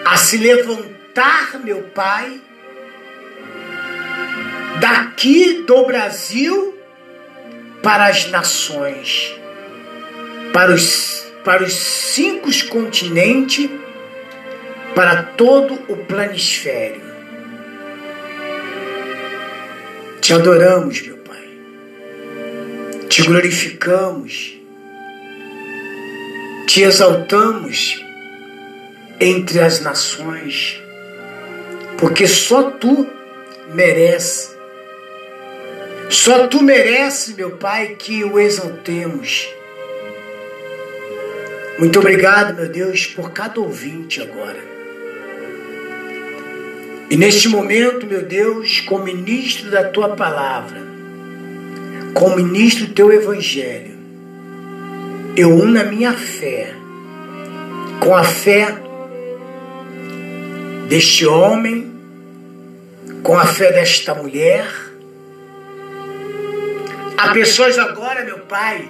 a 0.02 0.16
se 0.16 0.38
levantar, 0.38 0.99
meu 1.58 1.82
Pai, 1.94 2.40
daqui 4.80 5.64
do 5.66 5.84
Brasil 5.84 6.78
para 7.82 8.06
as 8.06 8.30
nações, 8.30 9.34
para 10.52 10.72
os, 10.72 11.26
para 11.44 11.62
os 11.62 11.74
cinco 11.74 12.48
continentes, 12.68 13.68
para 14.94 15.22
todo 15.22 15.74
o 15.88 15.96
planisfério. 16.06 17.02
Te 20.20 20.32
adoramos, 20.32 21.02
meu 21.02 21.18
Pai. 21.18 21.48
Te 23.08 23.22
glorificamos. 23.22 24.56
Te 26.66 26.82
exaltamos 26.82 28.02
entre 29.20 29.60
as 29.60 29.80
nações, 29.80 30.80
porque 32.00 32.26
só 32.26 32.70
tu 32.70 33.06
mereces. 33.74 34.56
Só 36.08 36.48
tu 36.48 36.62
mereces, 36.62 37.36
meu 37.36 37.52
Pai, 37.52 37.94
que 37.96 38.24
o 38.24 38.38
exaltemos. 38.38 39.48
Muito 41.78 41.98
obrigado, 42.00 42.56
meu 42.56 42.68
Deus, 42.68 43.06
por 43.06 43.30
cada 43.30 43.60
ouvinte 43.60 44.20
agora. 44.20 44.58
E 47.08 47.16
neste 47.16 47.48
momento, 47.48 48.06
meu 48.06 48.22
Deus, 48.22 48.80
como 48.80 49.04
ministro 49.04 49.70
da 49.70 49.84
tua 49.84 50.10
palavra, 50.16 50.80
como 52.14 52.36
ministro 52.36 52.86
do 52.86 52.94
teu 52.94 53.12
evangelho, 53.12 53.98
eu 55.36 55.50
uno 55.50 55.80
a 55.80 55.84
minha 55.84 56.12
fé 56.12 56.74
com 58.00 58.14
a 58.14 58.24
fé 58.24 58.76
deste 60.88 61.26
homem, 61.26 61.89
com 63.22 63.38
a 63.38 63.46
fé 63.46 63.72
desta 63.72 64.14
mulher. 64.14 64.66
Há 67.16 67.32
pessoas 67.32 67.78
agora, 67.78 68.24
meu 68.24 68.40
Pai, 68.40 68.88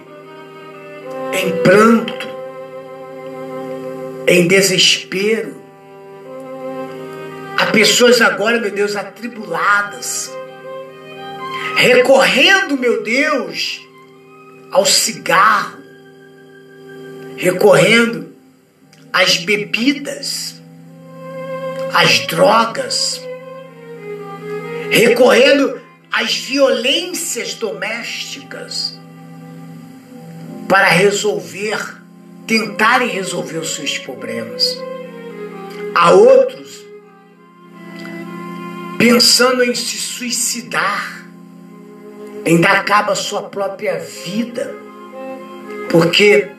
em 1.32 1.62
pranto, 1.62 2.28
em 4.26 4.46
desespero, 4.46 5.60
Há 7.60 7.66
pessoas 7.66 8.22
agora, 8.22 8.58
meu 8.58 8.70
Deus, 8.70 8.96
atribuladas, 8.96 10.32
recorrendo, 11.76 12.78
meu 12.78 13.02
Deus, 13.02 13.86
ao 14.72 14.86
cigarro, 14.86 15.78
recorrendo 17.36 18.32
às 19.12 19.36
bebidas, 19.36 20.54
às 21.92 22.26
drogas, 22.26 23.20
recorrendo 24.90 25.80
às 26.12 26.34
violências 26.34 27.54
domésticas 27.54 28.98
para 30.68 30.88
resolver, 30.88 31.78
tentarem 32.46 33.08
resolver 33.08 33.58
os 33.58 33.74
seus 33.74 33.98
problemas. 33.98 34.76
Há 35.94 36.10
outros 36.10 36.84
pensando 38.98 39.64
em 39.64 39.74
se 39.74 39.96
suicidar, 39.96 41.24
em 42.44 42.60
dar 42.60 42.84
cabo 42.84 43.12
à 43.12 43.14
sua 43.14 43.44
própria 43.44 43.98
vida, 43.98 44.74
porque 45.88 46.50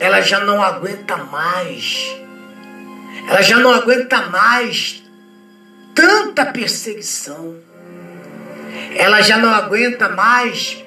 ela 0.00 0.20
já 0.20 0.40
não 0.40 0.62
aguenta 0.62 1.16
mais, 1.16 2.16
ela 3.28 3.42
já 3.42 3.58
não 3.58 3.72
aguenta 3.72 4.22
mais 4.28 5.03
tanta 5.94 6.46
perseguição, 6.46 7.56
ela 8.96 9.22
já 9.22 9.38
não 9.38 9.50
aguenta 9.50 10.08
mais 10.08 10.82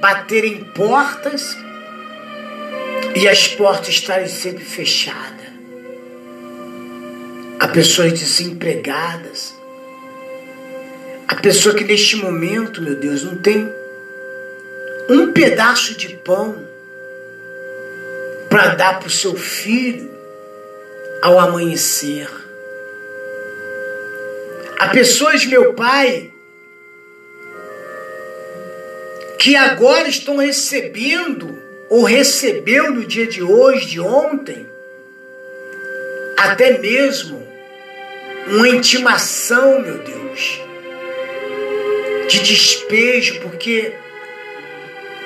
bater 0.00 0.44
em 0.44 0.64
portas 0.64 1.56
e 3.14 3.28
as 3.28 3.48
portas 3.48 3.88
estarem 3.88 4.28
sempre 4.28 4.64
fechadas. 4.64 5.44
Há 7.58 7.68
pessoas 7.68 8.12
desempregadas, 8.12 9.54
a 11.26 11.36
pessoa 11.36 11.74
que 11.74 11.84
neste 11.84 12.16
momento, 12.16 12.82
meu 12.82 12.96
Deus, 12.96 13.22
não 13.24 13.36
tem 13.36 13.72
um 15.08 15.32
pedaço 15.32 15.96
de 15.96 16.08
pão 16.16 16.64
para 18.50 18.74
dar 18.74 18.98
para 18.98 19.08
o 19.08 19.10
seu 19.10 19.34
filho 19.34 20.10
ao 21.22 21.38
amanhecer. 21.38 22.43
Há 24.84 24.88
pessoas, 24.88 25.46
meu 25.46 25.72
Pai, 25.72 26.30
que 29.38 29.56
agora 29.56 30.06
estão 30.08 30.36
recebendo 30.36 31.58
ou 31.88 32.02
recebeu 32.02 32.90
no 32.90 33.06
dia 33.06 33.26
de 33.26 33.42
hoje, 33.42 33.86
de 33.86 33.98
ontem, 33.98 34.66
até 36.36 36.76
mesmo 36.76 37.42
uma 38.46 38.68
intimação, 38.68 39.80
meu 39.80 39.96
Deus 39.96 40.60
de 42.28 42.40
despejo, 42.40 43.40
porque 43.40 43.90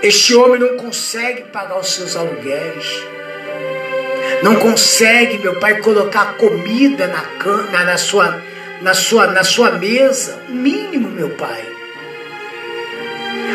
este 0.05 0.37
homem 0.37 0.61
não 0.61 0.77
consegue 0.77 1.43
pagar 1.51 1.81
os 1.81 1.95
seus 1.95 2.15
aluguéis. 2.15 2.87
Não 4.41 4.55
consegue, 4.55 5.39
meu 5.39 5.59
pai, 5.59 5.81
colocar 5.81 6.37
comida 6.37 7.09
na, 7.09 7.25
na, 7.73 7.85
na, 7.85 7.97
sua, 7.97 8.41
na, 8.83 8.95
sua, 8.95 9.29
na 9.29 9.45
sua 9.45 9.73
mesa. 9.73 10.43
O 10.49 10.53
mínimo, 10.53 11.09
meu 11.11 11.31
pai. 11.31 11.65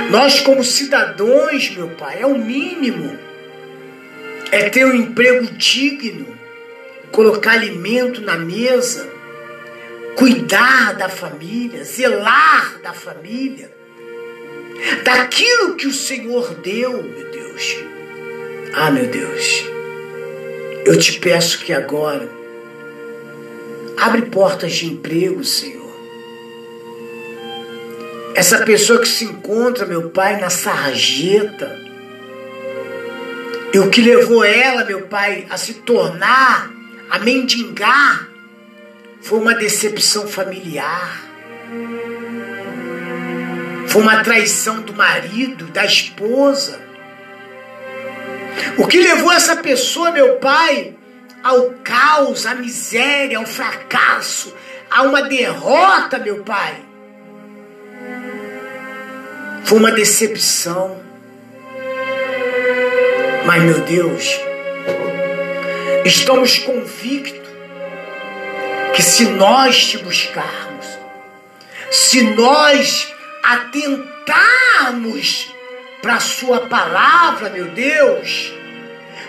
Nós, 0.09 0.39
como 0.39 0.63
cidadãos, 0.63 1.69
meu 1.71 1.89
pai, 1.89 2.21
é 2.21 2.25
o 2.25 2.37
mínimo. 2.37 3.17
É 4.51 4.69
ter 4.69 4.85
um 4.85 4.93
emprego 4.93 5.45
digno, 5.53 6.27
colocar 7.11 7.53
alimento 7.53 8.21
na 8.21 8.37
mesa 8.37 9.13
cuidar 10.15 10.93
da 10.95 11.09
família, 11.09 11.83
zelar 11.83 12.79
da 12.81 12.93
família, 12.93 13.71
daquilo 15.03 15.75
que 15.75 15.87
o 15.87 15.93
Senhor 15.93 16.53
deu, 16.55 17.03
meu 17.03 17.31
Deus. 17.31 17.77
Ah, 18.73 18.91
meu 18.91 19.07
Deus, 19.07 19.65
eu 20.85 20.97
te 20.97 21.19
peço 21.19 21.59
que 21.59 21.73
agora 21.73 22.27
abre 24.03 24.23
portas 24.23 24.73
de 24.73 24.87
emprego, 24.87 25.43
Senhor. 25.45 25.81
Essa 28.35 28.65
pessoa 28.65 28.99
que 28.99 29.07
se 29.07 29.23
encontra, 29.23 29.85
meu 29.85 30.09
Pai, 30.09 30.41
na 30.41 30.49
sarjeta, 30.49 31.79
e 33.73 33.79
o 33.79 33.89
que 33.89 34.01
levou 34.01 34.43
ela, 34.43 34.83
meu 34.83 35.03
Pai, 35.03 35.47
a 35.49 35.55
se 35.55 35.75
tornar, 35.75 36.69
a 37.09 37.19
mendigar, 37.19 38.27
foi 39.21 39.39
uma 39.39 39.55
decepção 39.55 40.27
familiar. 40.27 41.23
Foi 43.87 44.01
uma 44.01 44.21
traição 44.21 44.81
do 44.81 44.93
marido, 44.93 45.67
da 45.67 45.85
esposa. 45.85 46.81
O 48.77 48.85
que 48.85 48.99
levou 48.99 49.31
essa 49.31 49.55
pessoa, 49.57 50.11
meu 50.11 50.37
pai, 50.37 50.95
ao 51.43 51.71
caos, 51.83 52.45
à 52.45 52.55
miséria, 52.55 53.37
ao 53.37 53.45
fracasso, 53.45 54.55
a 54.89 55.01
uma 55.01 55.23
derrota, 55.23 56.17
meu 56.17 56.43
Pai. 56.43 56.77
Foi 59.65 59.77
uma 59.77 59.91
decepção. 59.91 61.01
Mas, 63.45 63.63
meu 63.63 63.81
Deus, 63.81 64.39
estamos 66.05 66.59
convictos 66.59 67.43
que 68.95 69.01
se 69.01 69.25
nós 69.25 69.87
te 69.87 69.97
buscarmos, 69.97 70.85
se 71.91 72.21
nós 72.21 73.13
atentarmos 73.43 75.53
para 76.01 76.15
a 76.15 76.19
Sua 76.19 76.67
palavra, 76.67 77.49
meu 77.49 77.65
Deus, 77.65 78.53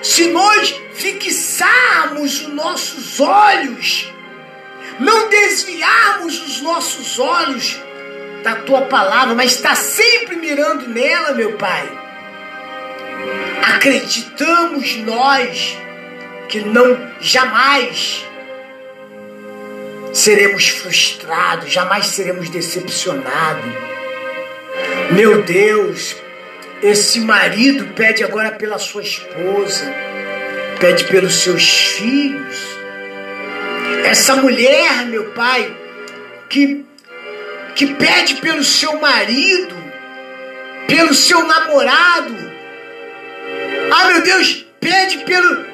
se 0.03 0.29
nós 0.29 0.84
fixarmos 0.95 2.43
os 2.43 2.49
nossos 2.49 3.21
olhos, 3.21 4.13
não 4.99 5.29
desviarmos 5.29 6.41
os 6.41 6.61
nossos 6.61 7.19
olhos 7.19 7.79
da 8.43 8.57
tua 8.57 8.83
palavra, 8.83 9.35
mas 9.35 9.53
estar 9.53 9.75
sempre 9.75 10.37
mirando 10.37 10.89
nela, 10.89 11.33
meu 11.33 11.55
Pai. 11.55 11.91
Acreditamos 13.75 14.97
nós 14.99 15.77
que 16.49 16.61
não 16.61 17.11
jamais 17.21 18.25
seremos 20.13 20.69
frustrados, 20.69 21.73
jamais 21.73 22.07
seremos 22.07 22.49
decepcionados. 22.49 23.73
Meu 25.11 25.43
Deus, 25.43 26.17
esse 26.83 27.21
marido 27.21 27.95
pede 27.95 28.23
agora 28.23 28.53
pela 28.53 28.79
sua 28.79 29.03
esposa, 29.03 29.93
pede 30.79 31.05
pelos 31.05 31.35
seus 31.35 31.69
filhos. 31.97 32.75
Essa 34.05 34.37
mulher, 34.37 35.07
meu 35.07 35.31
pai, 35.31 35.75
que, 36.49 36.85
que 37.75 37.95
pede 37.95 38.37
pelo 38.37 38.63
seu 38.63 39.01
marido, 39.01 39.75
pelo 40.87 41.15
seu 41.15 41.47
namorado. 41.47 42.35
Ah, 43.91 44.09
meu 44.09 44.23
Deus, 44.23 44.65
pede 44.81 45.19
pelo, 45.19 45.65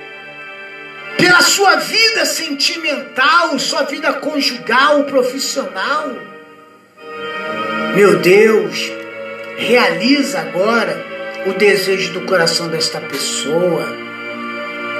pela 1.18 1.42
sua 1.42 1.76
vida 1.76 2.24
sentimental, 2.24 3.58
sua 3.58 3.82
vida 3.82 4.12
conjugal, 4.14 5.04
profissional. 5.04 6.10
Meu 7.94 8.20
Deus, 8.20 8.90
realiza 9.56 10.40
agora 10.40 11.04
o 11.46 11.52
desejo 11.54 12.12
do 12.12 12.20
coração 12.22 12.68
desta 12.68 13.00
pessoa, 13.00 14.09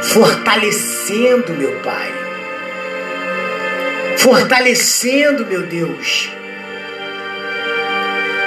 fortalecendo, 0.02 1.52
meu 1.54 1.80
Pai. 1.80 2.12
Fortalecendo, 4.18 5.46
meu 5.46 5.62
Deus. 5.62 6.30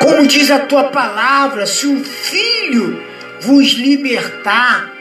Como 0.02 0.28
diz 0.28 0.52
a 0.52 0.60
tua 0.60 0.86
palavra, 0.86 1.66
se 1.66 1.88
o 1.88 2.04
Filho 2.04 3.02
vos 3.40 3.74
libertar, 3.74 4.92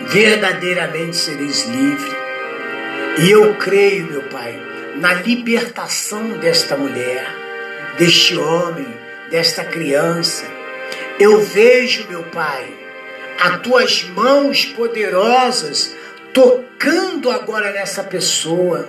verdadeiramente 0.00 1.16
sereis 1.16 1.66
livres. 1.66 2.14
E 3.18 3.30
eu 3.30 3.54
creio, 3.54 4.06
meu 4.06 4.22
Pai, 4.24 4.60
na 4.96 5.14
libertação 5.14 6.38
desta 6.38 6.76
mulher, 6.76 7.26
deste 7.98 8.36
homem, 8.36 8.86
desta 9.30 9.64
criança. 9.64 10.44
Eu 11.18 11.40
vejo, 11.40 12.06
meu 12.08 12.24
Pai, 12.24 12.83
as 13.40 13.60
tuas 13.60 14.04
mãos 14.04 14.64
poderosas 14.66 15.94
tocando 16.32 17.30
agora 17.30 17.72
nessa 17.72 18.02
pessoa, 18.02 18.88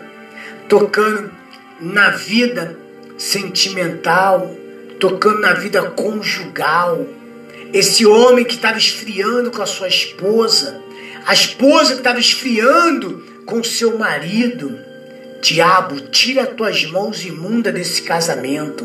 tocando 0.67 1.31
na 1.79 2.09
vida 2.09 2.77
sentimental, 3.17 4.55
tocando 4.99 5.39
na 5.39 5.53
vida 5.53 5.81
conjugal. 5.91 7.05
Esse 7.71 8.05
homem 8.05 8.43
que 8.43 8.55
estava 8.55 8.77
esfriando 8.77 9.51
com 9.51 9.61
a 9.61 9.65
sua 9.65 9.87
esposa, 9.87 10.81
a 11.25 11.33
esposa 11.33 11.93
que 11.93 11.99
estava 11.99 12.19
esfriando 12.19 13.23
com 13.45 13.63
seu 13.63 13.97
marido. 13.97 14.77
Diabo, 15.41 15.99
tira 16.09 16.43
as 16.43 16.49
tuas 16.55 16.85
mãos 16.85 17.23
imundas 17.23 17.73
desse 17.73 18.01
casamento. 18.01 18.83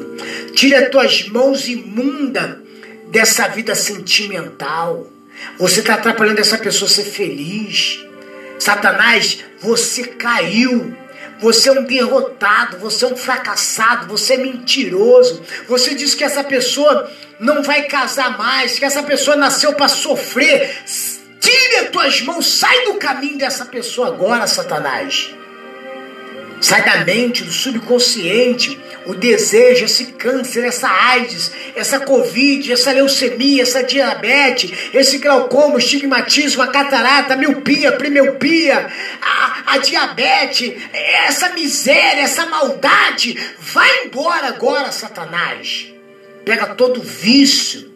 Tira 0.55 0.81
as 0.81 0.89
tuas 0.91 1.29
mãos 1.29 1.67
imundas 1.69 2.57
dessa 3.11 3.49
vida 3.49 3.75
sentimental. 3.75 5.07
Você 5.59 5.81
está 5.81 5.95
atrapalhando 5.95 6.41
essa 6.41 6.59
pessoa 6.59 6.89
ser 6.89 7.05
feliz. 7.05 8.05
Satanás, 8.59 9.45
você 9.61 10.05
caiu. 10.05 10.97
Você 11.41 11.71
é 11.71 11.73
um 11.73 11.85
derrotado, 11.85 12.77
você 12.79 13.05
é 13.07 13.09
um 13.09 13.17
fracassado, 13.17 14.07
você 14.07 14.35
é 14.35 14.37
mentiroso. 14.37 15.43
Você 15.67 15.95
diz 15.95 16.15
que 16.15 16.23
essa 16.23 16.45
pessoa 16.45 17.11
não 17.39 17.63
vai 17.63 17.85
casar 17.85 18.37
mais, 18.37 18.79
que 18.79 18.85
essa 18.85 19.03
pessoa 19.03 19.37
nasceu 19.37 19.73
para 19.73 19.89
sofrer. 19.89 20.83
Tire 21.41 21.77
as 21.77 21.89
tuas 21.89 22.21
mãos, 22.21 22.47
sai 22.47 22.85
do 22.85 22.95
caminho 22.95 23.39
dessa 23.39 23.65
pessoa 23.65 24.09
agora, 24.09 24.47
Satanás. 24.47 25.35
Sai 26.61 26.85
da 26.85 27.05
mente, 27.07 27.43
do 27.43 27.51
subconsciente, 27.51 28.79
o 29.11 29.15
desejo, 29.15 29.87
esse 29.87 30.07
câncer, 30.13 30.65
essa 30.65 30.89
AIDS, 30.89 31.51
essa 31.75 31.99
Covid, 31.99 32.73
essa 32.73 32.93
leucemia, 32.93 33.63
essa 33.63 33.83
diabetes, 33.83 34.73
esse 34.95 35.19
glaucoma, 35.19 35.79
estigmatismo, 35.79 36.63
a 36.63 36.69
catarata, 36.69 37.35
a 37.35 37.37
miopia, 37.37 37.89
a 37.89 37.97
primiopia, 37.97 38.89
a, 39.21 39.75
a 39.75 39.79
diabetes, 39.79 40.75
essa 40.93 41.49
miséria, 41.51 42.23
essa 42.23 42.47
maldade. 42.47 43.37
Vai 43.59 44.05
embora 44.05 44.47
agora, 44.47 44.93
Satanás. 44.93 45.93
Pega 46.45 46.75
todo 46.75 47.01
o 47.01 47.05
vício, 47.05 47.91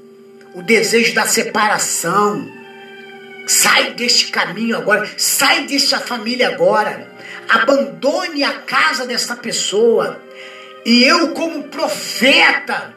o 0.53 0.63
desejo 0.63 1.15
da 1.15 1.27
separação. 1.27 2.51
Sai 3.47 3.93
deste 3.93 4.33
caminho 4.33 4.77
agora, 4.77 5.09
sai 5.17 5.65
desta 5.65 6.01
família 6.01 6.49
agora 6.49 7.15
abandone 7.49 8.43
a 8.43 8.55
casa 8.61 9.07
dessa 9.07 9.37
pessoa. 9.37 10.21
E 10.85 11.05
eu, 11.05 11.31
como 11.31 11.65
profeta, 11.65 12.95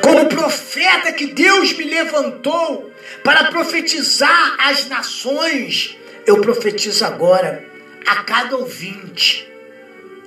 como 0.00 0.26
profeta 0.28 1.12
que 1.12 1.26
Deus 1.26 1.72
me 1.74 1.84
levantou 1.84 2.90
para 3.22 3.44
profetizar 3.50 4.56
as 4.58 4.88
nações, 4.88 5.96
eu 6.26 6.40
profetizo 6.40 7.04
agora 7.04 7.64
a 8.06 8.16
cada 8.24 8.56
ouvinte 8.56 9.48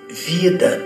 vida, 0.10 0.82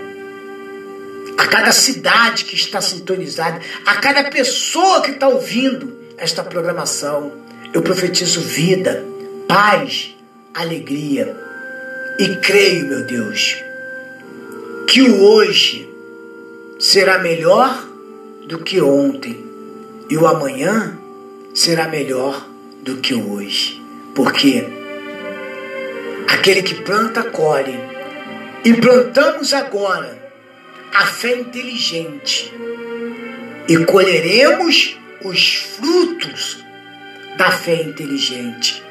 a 1.38 1.46
cada 1.46 1.72
cidade 1.72 2.44
que 2.44 2.56
está 2.56 2.80
sintonizada, 2.80 3.60
a 3.86 3.96
cada 3.96 4.24
pessoa 4.24 5.02
que 5.02 5.12
está 5.12 5.28
ouvindo 5.28 6.00
esta 6.18 6.42
programação. 6.42 7.32
Eu 7.72 7.82
profetizo 7.82 8.40
vida, 8.40 9.04
paz, 9.46 10.14
alegria 10.52 11.36
e 12.18 12.36
creio, 12.36 12.86
meu 12.86 13.06
Deus, 13.06 13.56
que 14.90 15.02
o 15.02 15.22
hoje 15.22 15.88
será 16.80 17.20
melhor 17.20 17.88
do 18.48 18.58
que 18.58 18.80
ontem 18.80 19.38
e 20.10 20.16
o 20.16 20.26
amanhã 20.26 20.98
será 21.54 21.86
melhor 21.86 22.44
do 22.82 22.96
que 22.96 23.14
o 23.14 23.34
hoje. 23.34 23.80
Porque 24.16 24.66
aquele 26.26 26.64
que 26.64 26.74
planta, 26.74 27.22
colhe. 27.22 27.78
E 28.64 28.74
plantamos 28.74 29.54
agora 29.54 30.18
a 30.92 31.06
fé 31.06 31.36
inteligente 31.36 32.52
e 33.68 33.84
colheremos 33.84 34.98
os 35.22 35.54
frutos 35.54 36.64
da 37.38 37.52
fé 37.52 37.80
inteligente. 37.80 38.82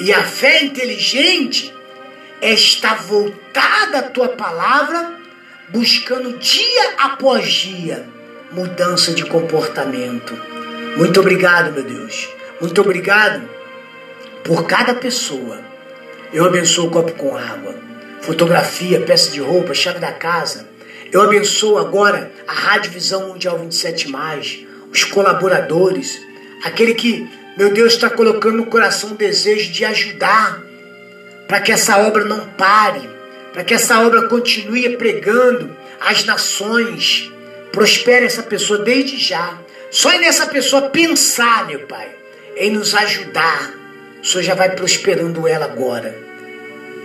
E 0.00 0.12
a 0.12 0.22
fé 0.22 0.64
inteligente 0.64 1.74
está 2.42 2.94
voltada 2.96 4.00
a 4.00 4.02
tua 4.02 4.28
palavra, 4.28 5.15
buscando 5.70 6.38
dia 6.38 6.94
após 6.98 7.46
dia 7.52 8.06
mudança 8.52 9.12
de 9.12 9.24
comportamento. 9.24 10.34
Muito 10.96 11.20
obrigado, 11.20 11.72
meu 11.72 11.82
Deus. 11.82 12.28
Muito 12.60 12.80
obrigado 12.80 13.48
por 14.44 14.66
cada 14.66 14.94
pessoa. 14.94 15.60
Eu 16.32 16.44
abençoo 16.44 16.86
o 16.86 16.90
copo 16.90 17.12
com 17.12 17.36
água, 17.36 17.74
fotografia, 18.22 19.00
peça 19.00 19.30
de 19.30 19.40
roupa, 19.40 19.74
chave 19.74 19.98
da 19.98 20.12
casa. 20.12 20.66
Eu 21.12 21.22
abençoo 21.22 21.78
agora 21.78 22.30
a 22.46 22.52
Rádio 22.52 22.92
Visão 22.92 23.28
Mundial 23.28 23.58
27, 23.58 24.66
os 24.90 25.04
colaboradores, 25.04 26.20
aquele 26.64 26.94
que, 26.94 27.28
meu 27.56 27.72
Deus, 27.72 27.92
está 27.92 28.08
colocando 28.08 28.56
no 28.56 28.66
coração 28.66 29.10
o 29.10 29.16
desejo 29.16 29.70
de 29.70 29.84
ajudar 29.84 30.62
para 31.46 31.60
que 31.60 31.70
essa 31.70 31.98
obra 31.98 32.24
não 32.24 32.40
pare, 32.48 33.15
para 33.56 33.64
que 33.64 33.72
essa 33.72 34.06
obra 34.06 34.28
continue 34.28 34.98
pregando 34.98 35.74
às 35.98 36.26
nações. 36.26 37.32
Prospere 37.72 38.26
essa 38.26 38.42
pessoa 38.42 38.80
desde 38.80 39.16
já. 39.16 39.58
Só 39.90 40.10
é 40.10 40.18
nessa 40.18 40.44
pessoa 40.44 40.90
pensar, 40.90 41.66
meu 41.66 41.80
Pai, 41.86 42.06
em 42.54 42.70
nos 42.70 42.94
ajudar. 42.94 43.72
O 44.22 44.26
Senhor 44.26 44.42
já 44.42 44.54
vai 44.54 44.76
prosperando 44.76 45.48
ela 45.48 45.64
agora. 45.64 46.14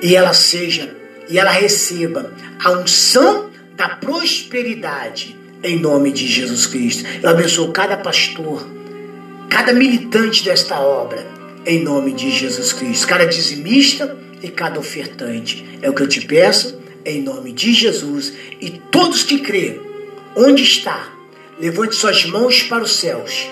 e 0.02 0.14
ela 0.14 0.34
seja 0.34 0.94
e 1.30 1.40
ela 1.40 1.52
receba 1.52 2.34
a 2.62 2.72
unção 2.72 3.50
da 3.78 3.88
prosperidade 3.88 5.40
em 5.64 5.80
nome 5.80 6.12
de 6.12 6.28
Jesus 6.28 6.66
Cristo. 6.66 7.06
Eu 7.24 7.30
abençoo 7.30 7.72
cada 7.72 7.96
pastor, 7.96 8.68
cada 9.50 9.72
militante 9.72 10.44
desta 10.44 10.82
obra 10.82 11.26
em 11.66 11.82
nome 11.82 12.12
de 12.12 12.30
Jesus 12.30 12.74
Cristo, 12.74 13.08
cada 13.08 13.26
dizimista 13.26 14.18
e 14.42 14.50
cada 14.50 14.80
ofertante. 14.80 15.80
É 15.82 15.90
o 15.90 15.94
que 15.94 16.02
eu 16.02 16.08
te 16.08 16.26
peço 16.26 16.80
em 17.06 17.22
nome 17.22 17.52
de 17.52 17.74
Jesus 17.74 18.34
e 18.60 18.70
todos 18.92 19.24
que 19.24 19.40
crêem, 19.40 19.80
onde 20.36 20.64
está, 20.64 21.12
levante 21.60 21.96
suas 21.96 22.26
mãos 22.26 22.64
para 22.64 22.84
os 22.84 22.92
céus. 22.92 23.48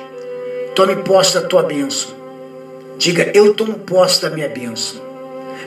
Tome 0.75 0.95
posse 0.97 1.33
da 1.35 1.41
tua 1.41 1.63
bênção. 1.63 2.17
Diga, 2.97 3.31
eu 3.33 3.53
tomo 3.53 3.79
posse 3.79 4.21
da 4.21 4.29
minha 4.29 4.49
bênção. 4.49 5.01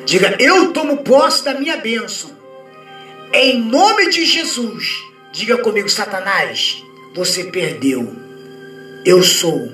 Diga, 0.05 0.37
eu 0.39 0.73
tomo 0.73 0.99
posse 0.99 1.45
da 1.45 1.55
minha 1.55 1.77
bênção. 1.77 2.31
Em 3.33 3.59
nome 3.59 4.11
de 4.11 4.25
Jesus. 4.25 5.03
Diga 5.33 5.59
comigo, 5.59 5.89
Satanás, 5.89 6.83
você 7.15 7.45
perdeu. 7.45 8.15
Eu 9.05 9.23
sou 9.23 9.73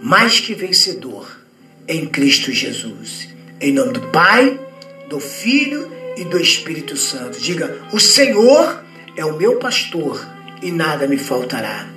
mais 0.00 0.40
que 0.40 0.54
vencedor 0.54 1.38
em 1.86 2.06
Cristo 2.06 2.52
Jesus. 2.52 3.28
Em 3.60 3.72
nome 3.72 3.94
do 3.94 4.00
Pai, 4.08 4.60
do 5.08 5.18
Filho 5.18 5.90
e 6.16 6.24
do 6.24 6.38
Espírito 6.38 6.96
Santo. 6.96 7.40
Diga: 7.40 7.86
O 7.92 7.98
Senhor 7.98 8.82
é 9.16 9.24
o 9.24 9.36
meu 9.36 9.56
pastor 9.56 10.26
e 10.62 10.70
nada 10.70 11.06
me 11.06 11.18
faltará. 11.18 11.88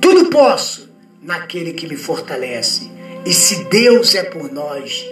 Tudo 0.00 0.26
posso 0.26 0.88
naquele 1.22 1.72
que 1.72 1.86
me 1.86 1.96
fortalece. 1.96 2.90
E 3.24 3.34
se 3.34 3.64
Deus 3.64 4.14
é 4.14 4.22
por 4.22 4.50
nós, 4.50 5.04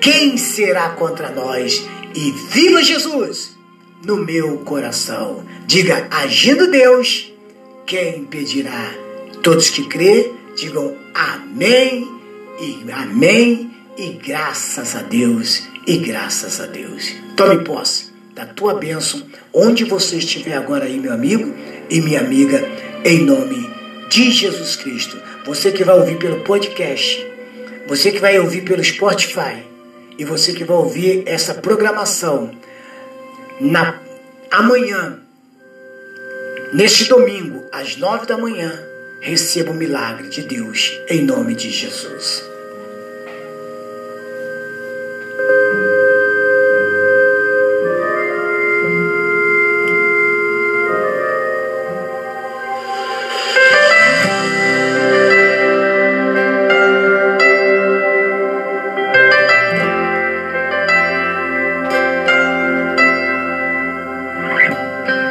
quem 0.00 0.36
será 0.36 0.90
contra 0.90 1.30
nós? 1.30 1.84
E 2.14 2.30
viva 2.30 2.82
Jesus 2.82 3.56
no 4.04 4.16
meu 4.16 4.58
coração. 4.58 5.44
Diga, 5.66 6.06
agindo 6.10 6.70
Deus, 6.70 7.32
quem 7.84 8.20
impedirá? 8.20 8.94
Todos 9.42 9.70
que 9.70 9.86
crê, 9.86 10.32
digam 10.56 10.96
amém 11.14 12.08
e 12.60 12.90
amém 12.90 13.70
e 13.96 14.10
graças 14.12 14.94
a 14.94 15.02
Deus 15.02 15.67
e 15.88 15.96
graças 15.96 16.60
a 16.60 16.66
Deus. 16.66 17.14
Tome 17.34 17.64
posse 17.64 18.12
da 18.34 18.44
tua 18.44 18.74
bênção 18.74 19.26
onde 19.54 19.84
você 19.84 20.18
estiver 20.18 20.54
agora 20.54 20.84
aí, 20.84 21.00
meu 21.00 21.12
amigo 21.12 21.54
e 21.88 22.02
minha 22.02 22.20
amiga, 22.20 22.62
em 23.02 23.24
nome 23.24 23.68
de 24.10 24.30
Jesus 24.30 24.76
Cristo. 24.76 25.18
Você 25.46 25.72
que 25.72 25.82
vai 25.82 25.98
ouvir 25.98 26.18
pelo 26.18 26.44
podcast, 26.44 27.26
você 27.86 28.12
que 28.12 28.18
vai 28.18 28.38
ouvir 28.38 28.64
pelo 28.64 28.84
Spotify 28.84 29.64
e 30.18 30.24
você 30.26 30.52
que 30.52 30.62
vai 30.62 30.76
ouvir 30.76 31.22
essa 31.24 31.54
programação 31.54 32.50
na 33.58 33.98
amanhã, 34.50 35.20
neste 36.74 37.06
domingo, 37.06 37.64
às 37.72 37.96
nove 37.96 38.26
da 38.26 38.36
manhã, 38.36 38.78
receba 39.22 39.70
o 39.70 39.74
milagre 39.74 40.28
de 40.28 40.42
Deus 40.42 40.92
em 41.08 41.22
nome 41.22 41.54
de 41.54 41.70
Jesus. 41.70 42.57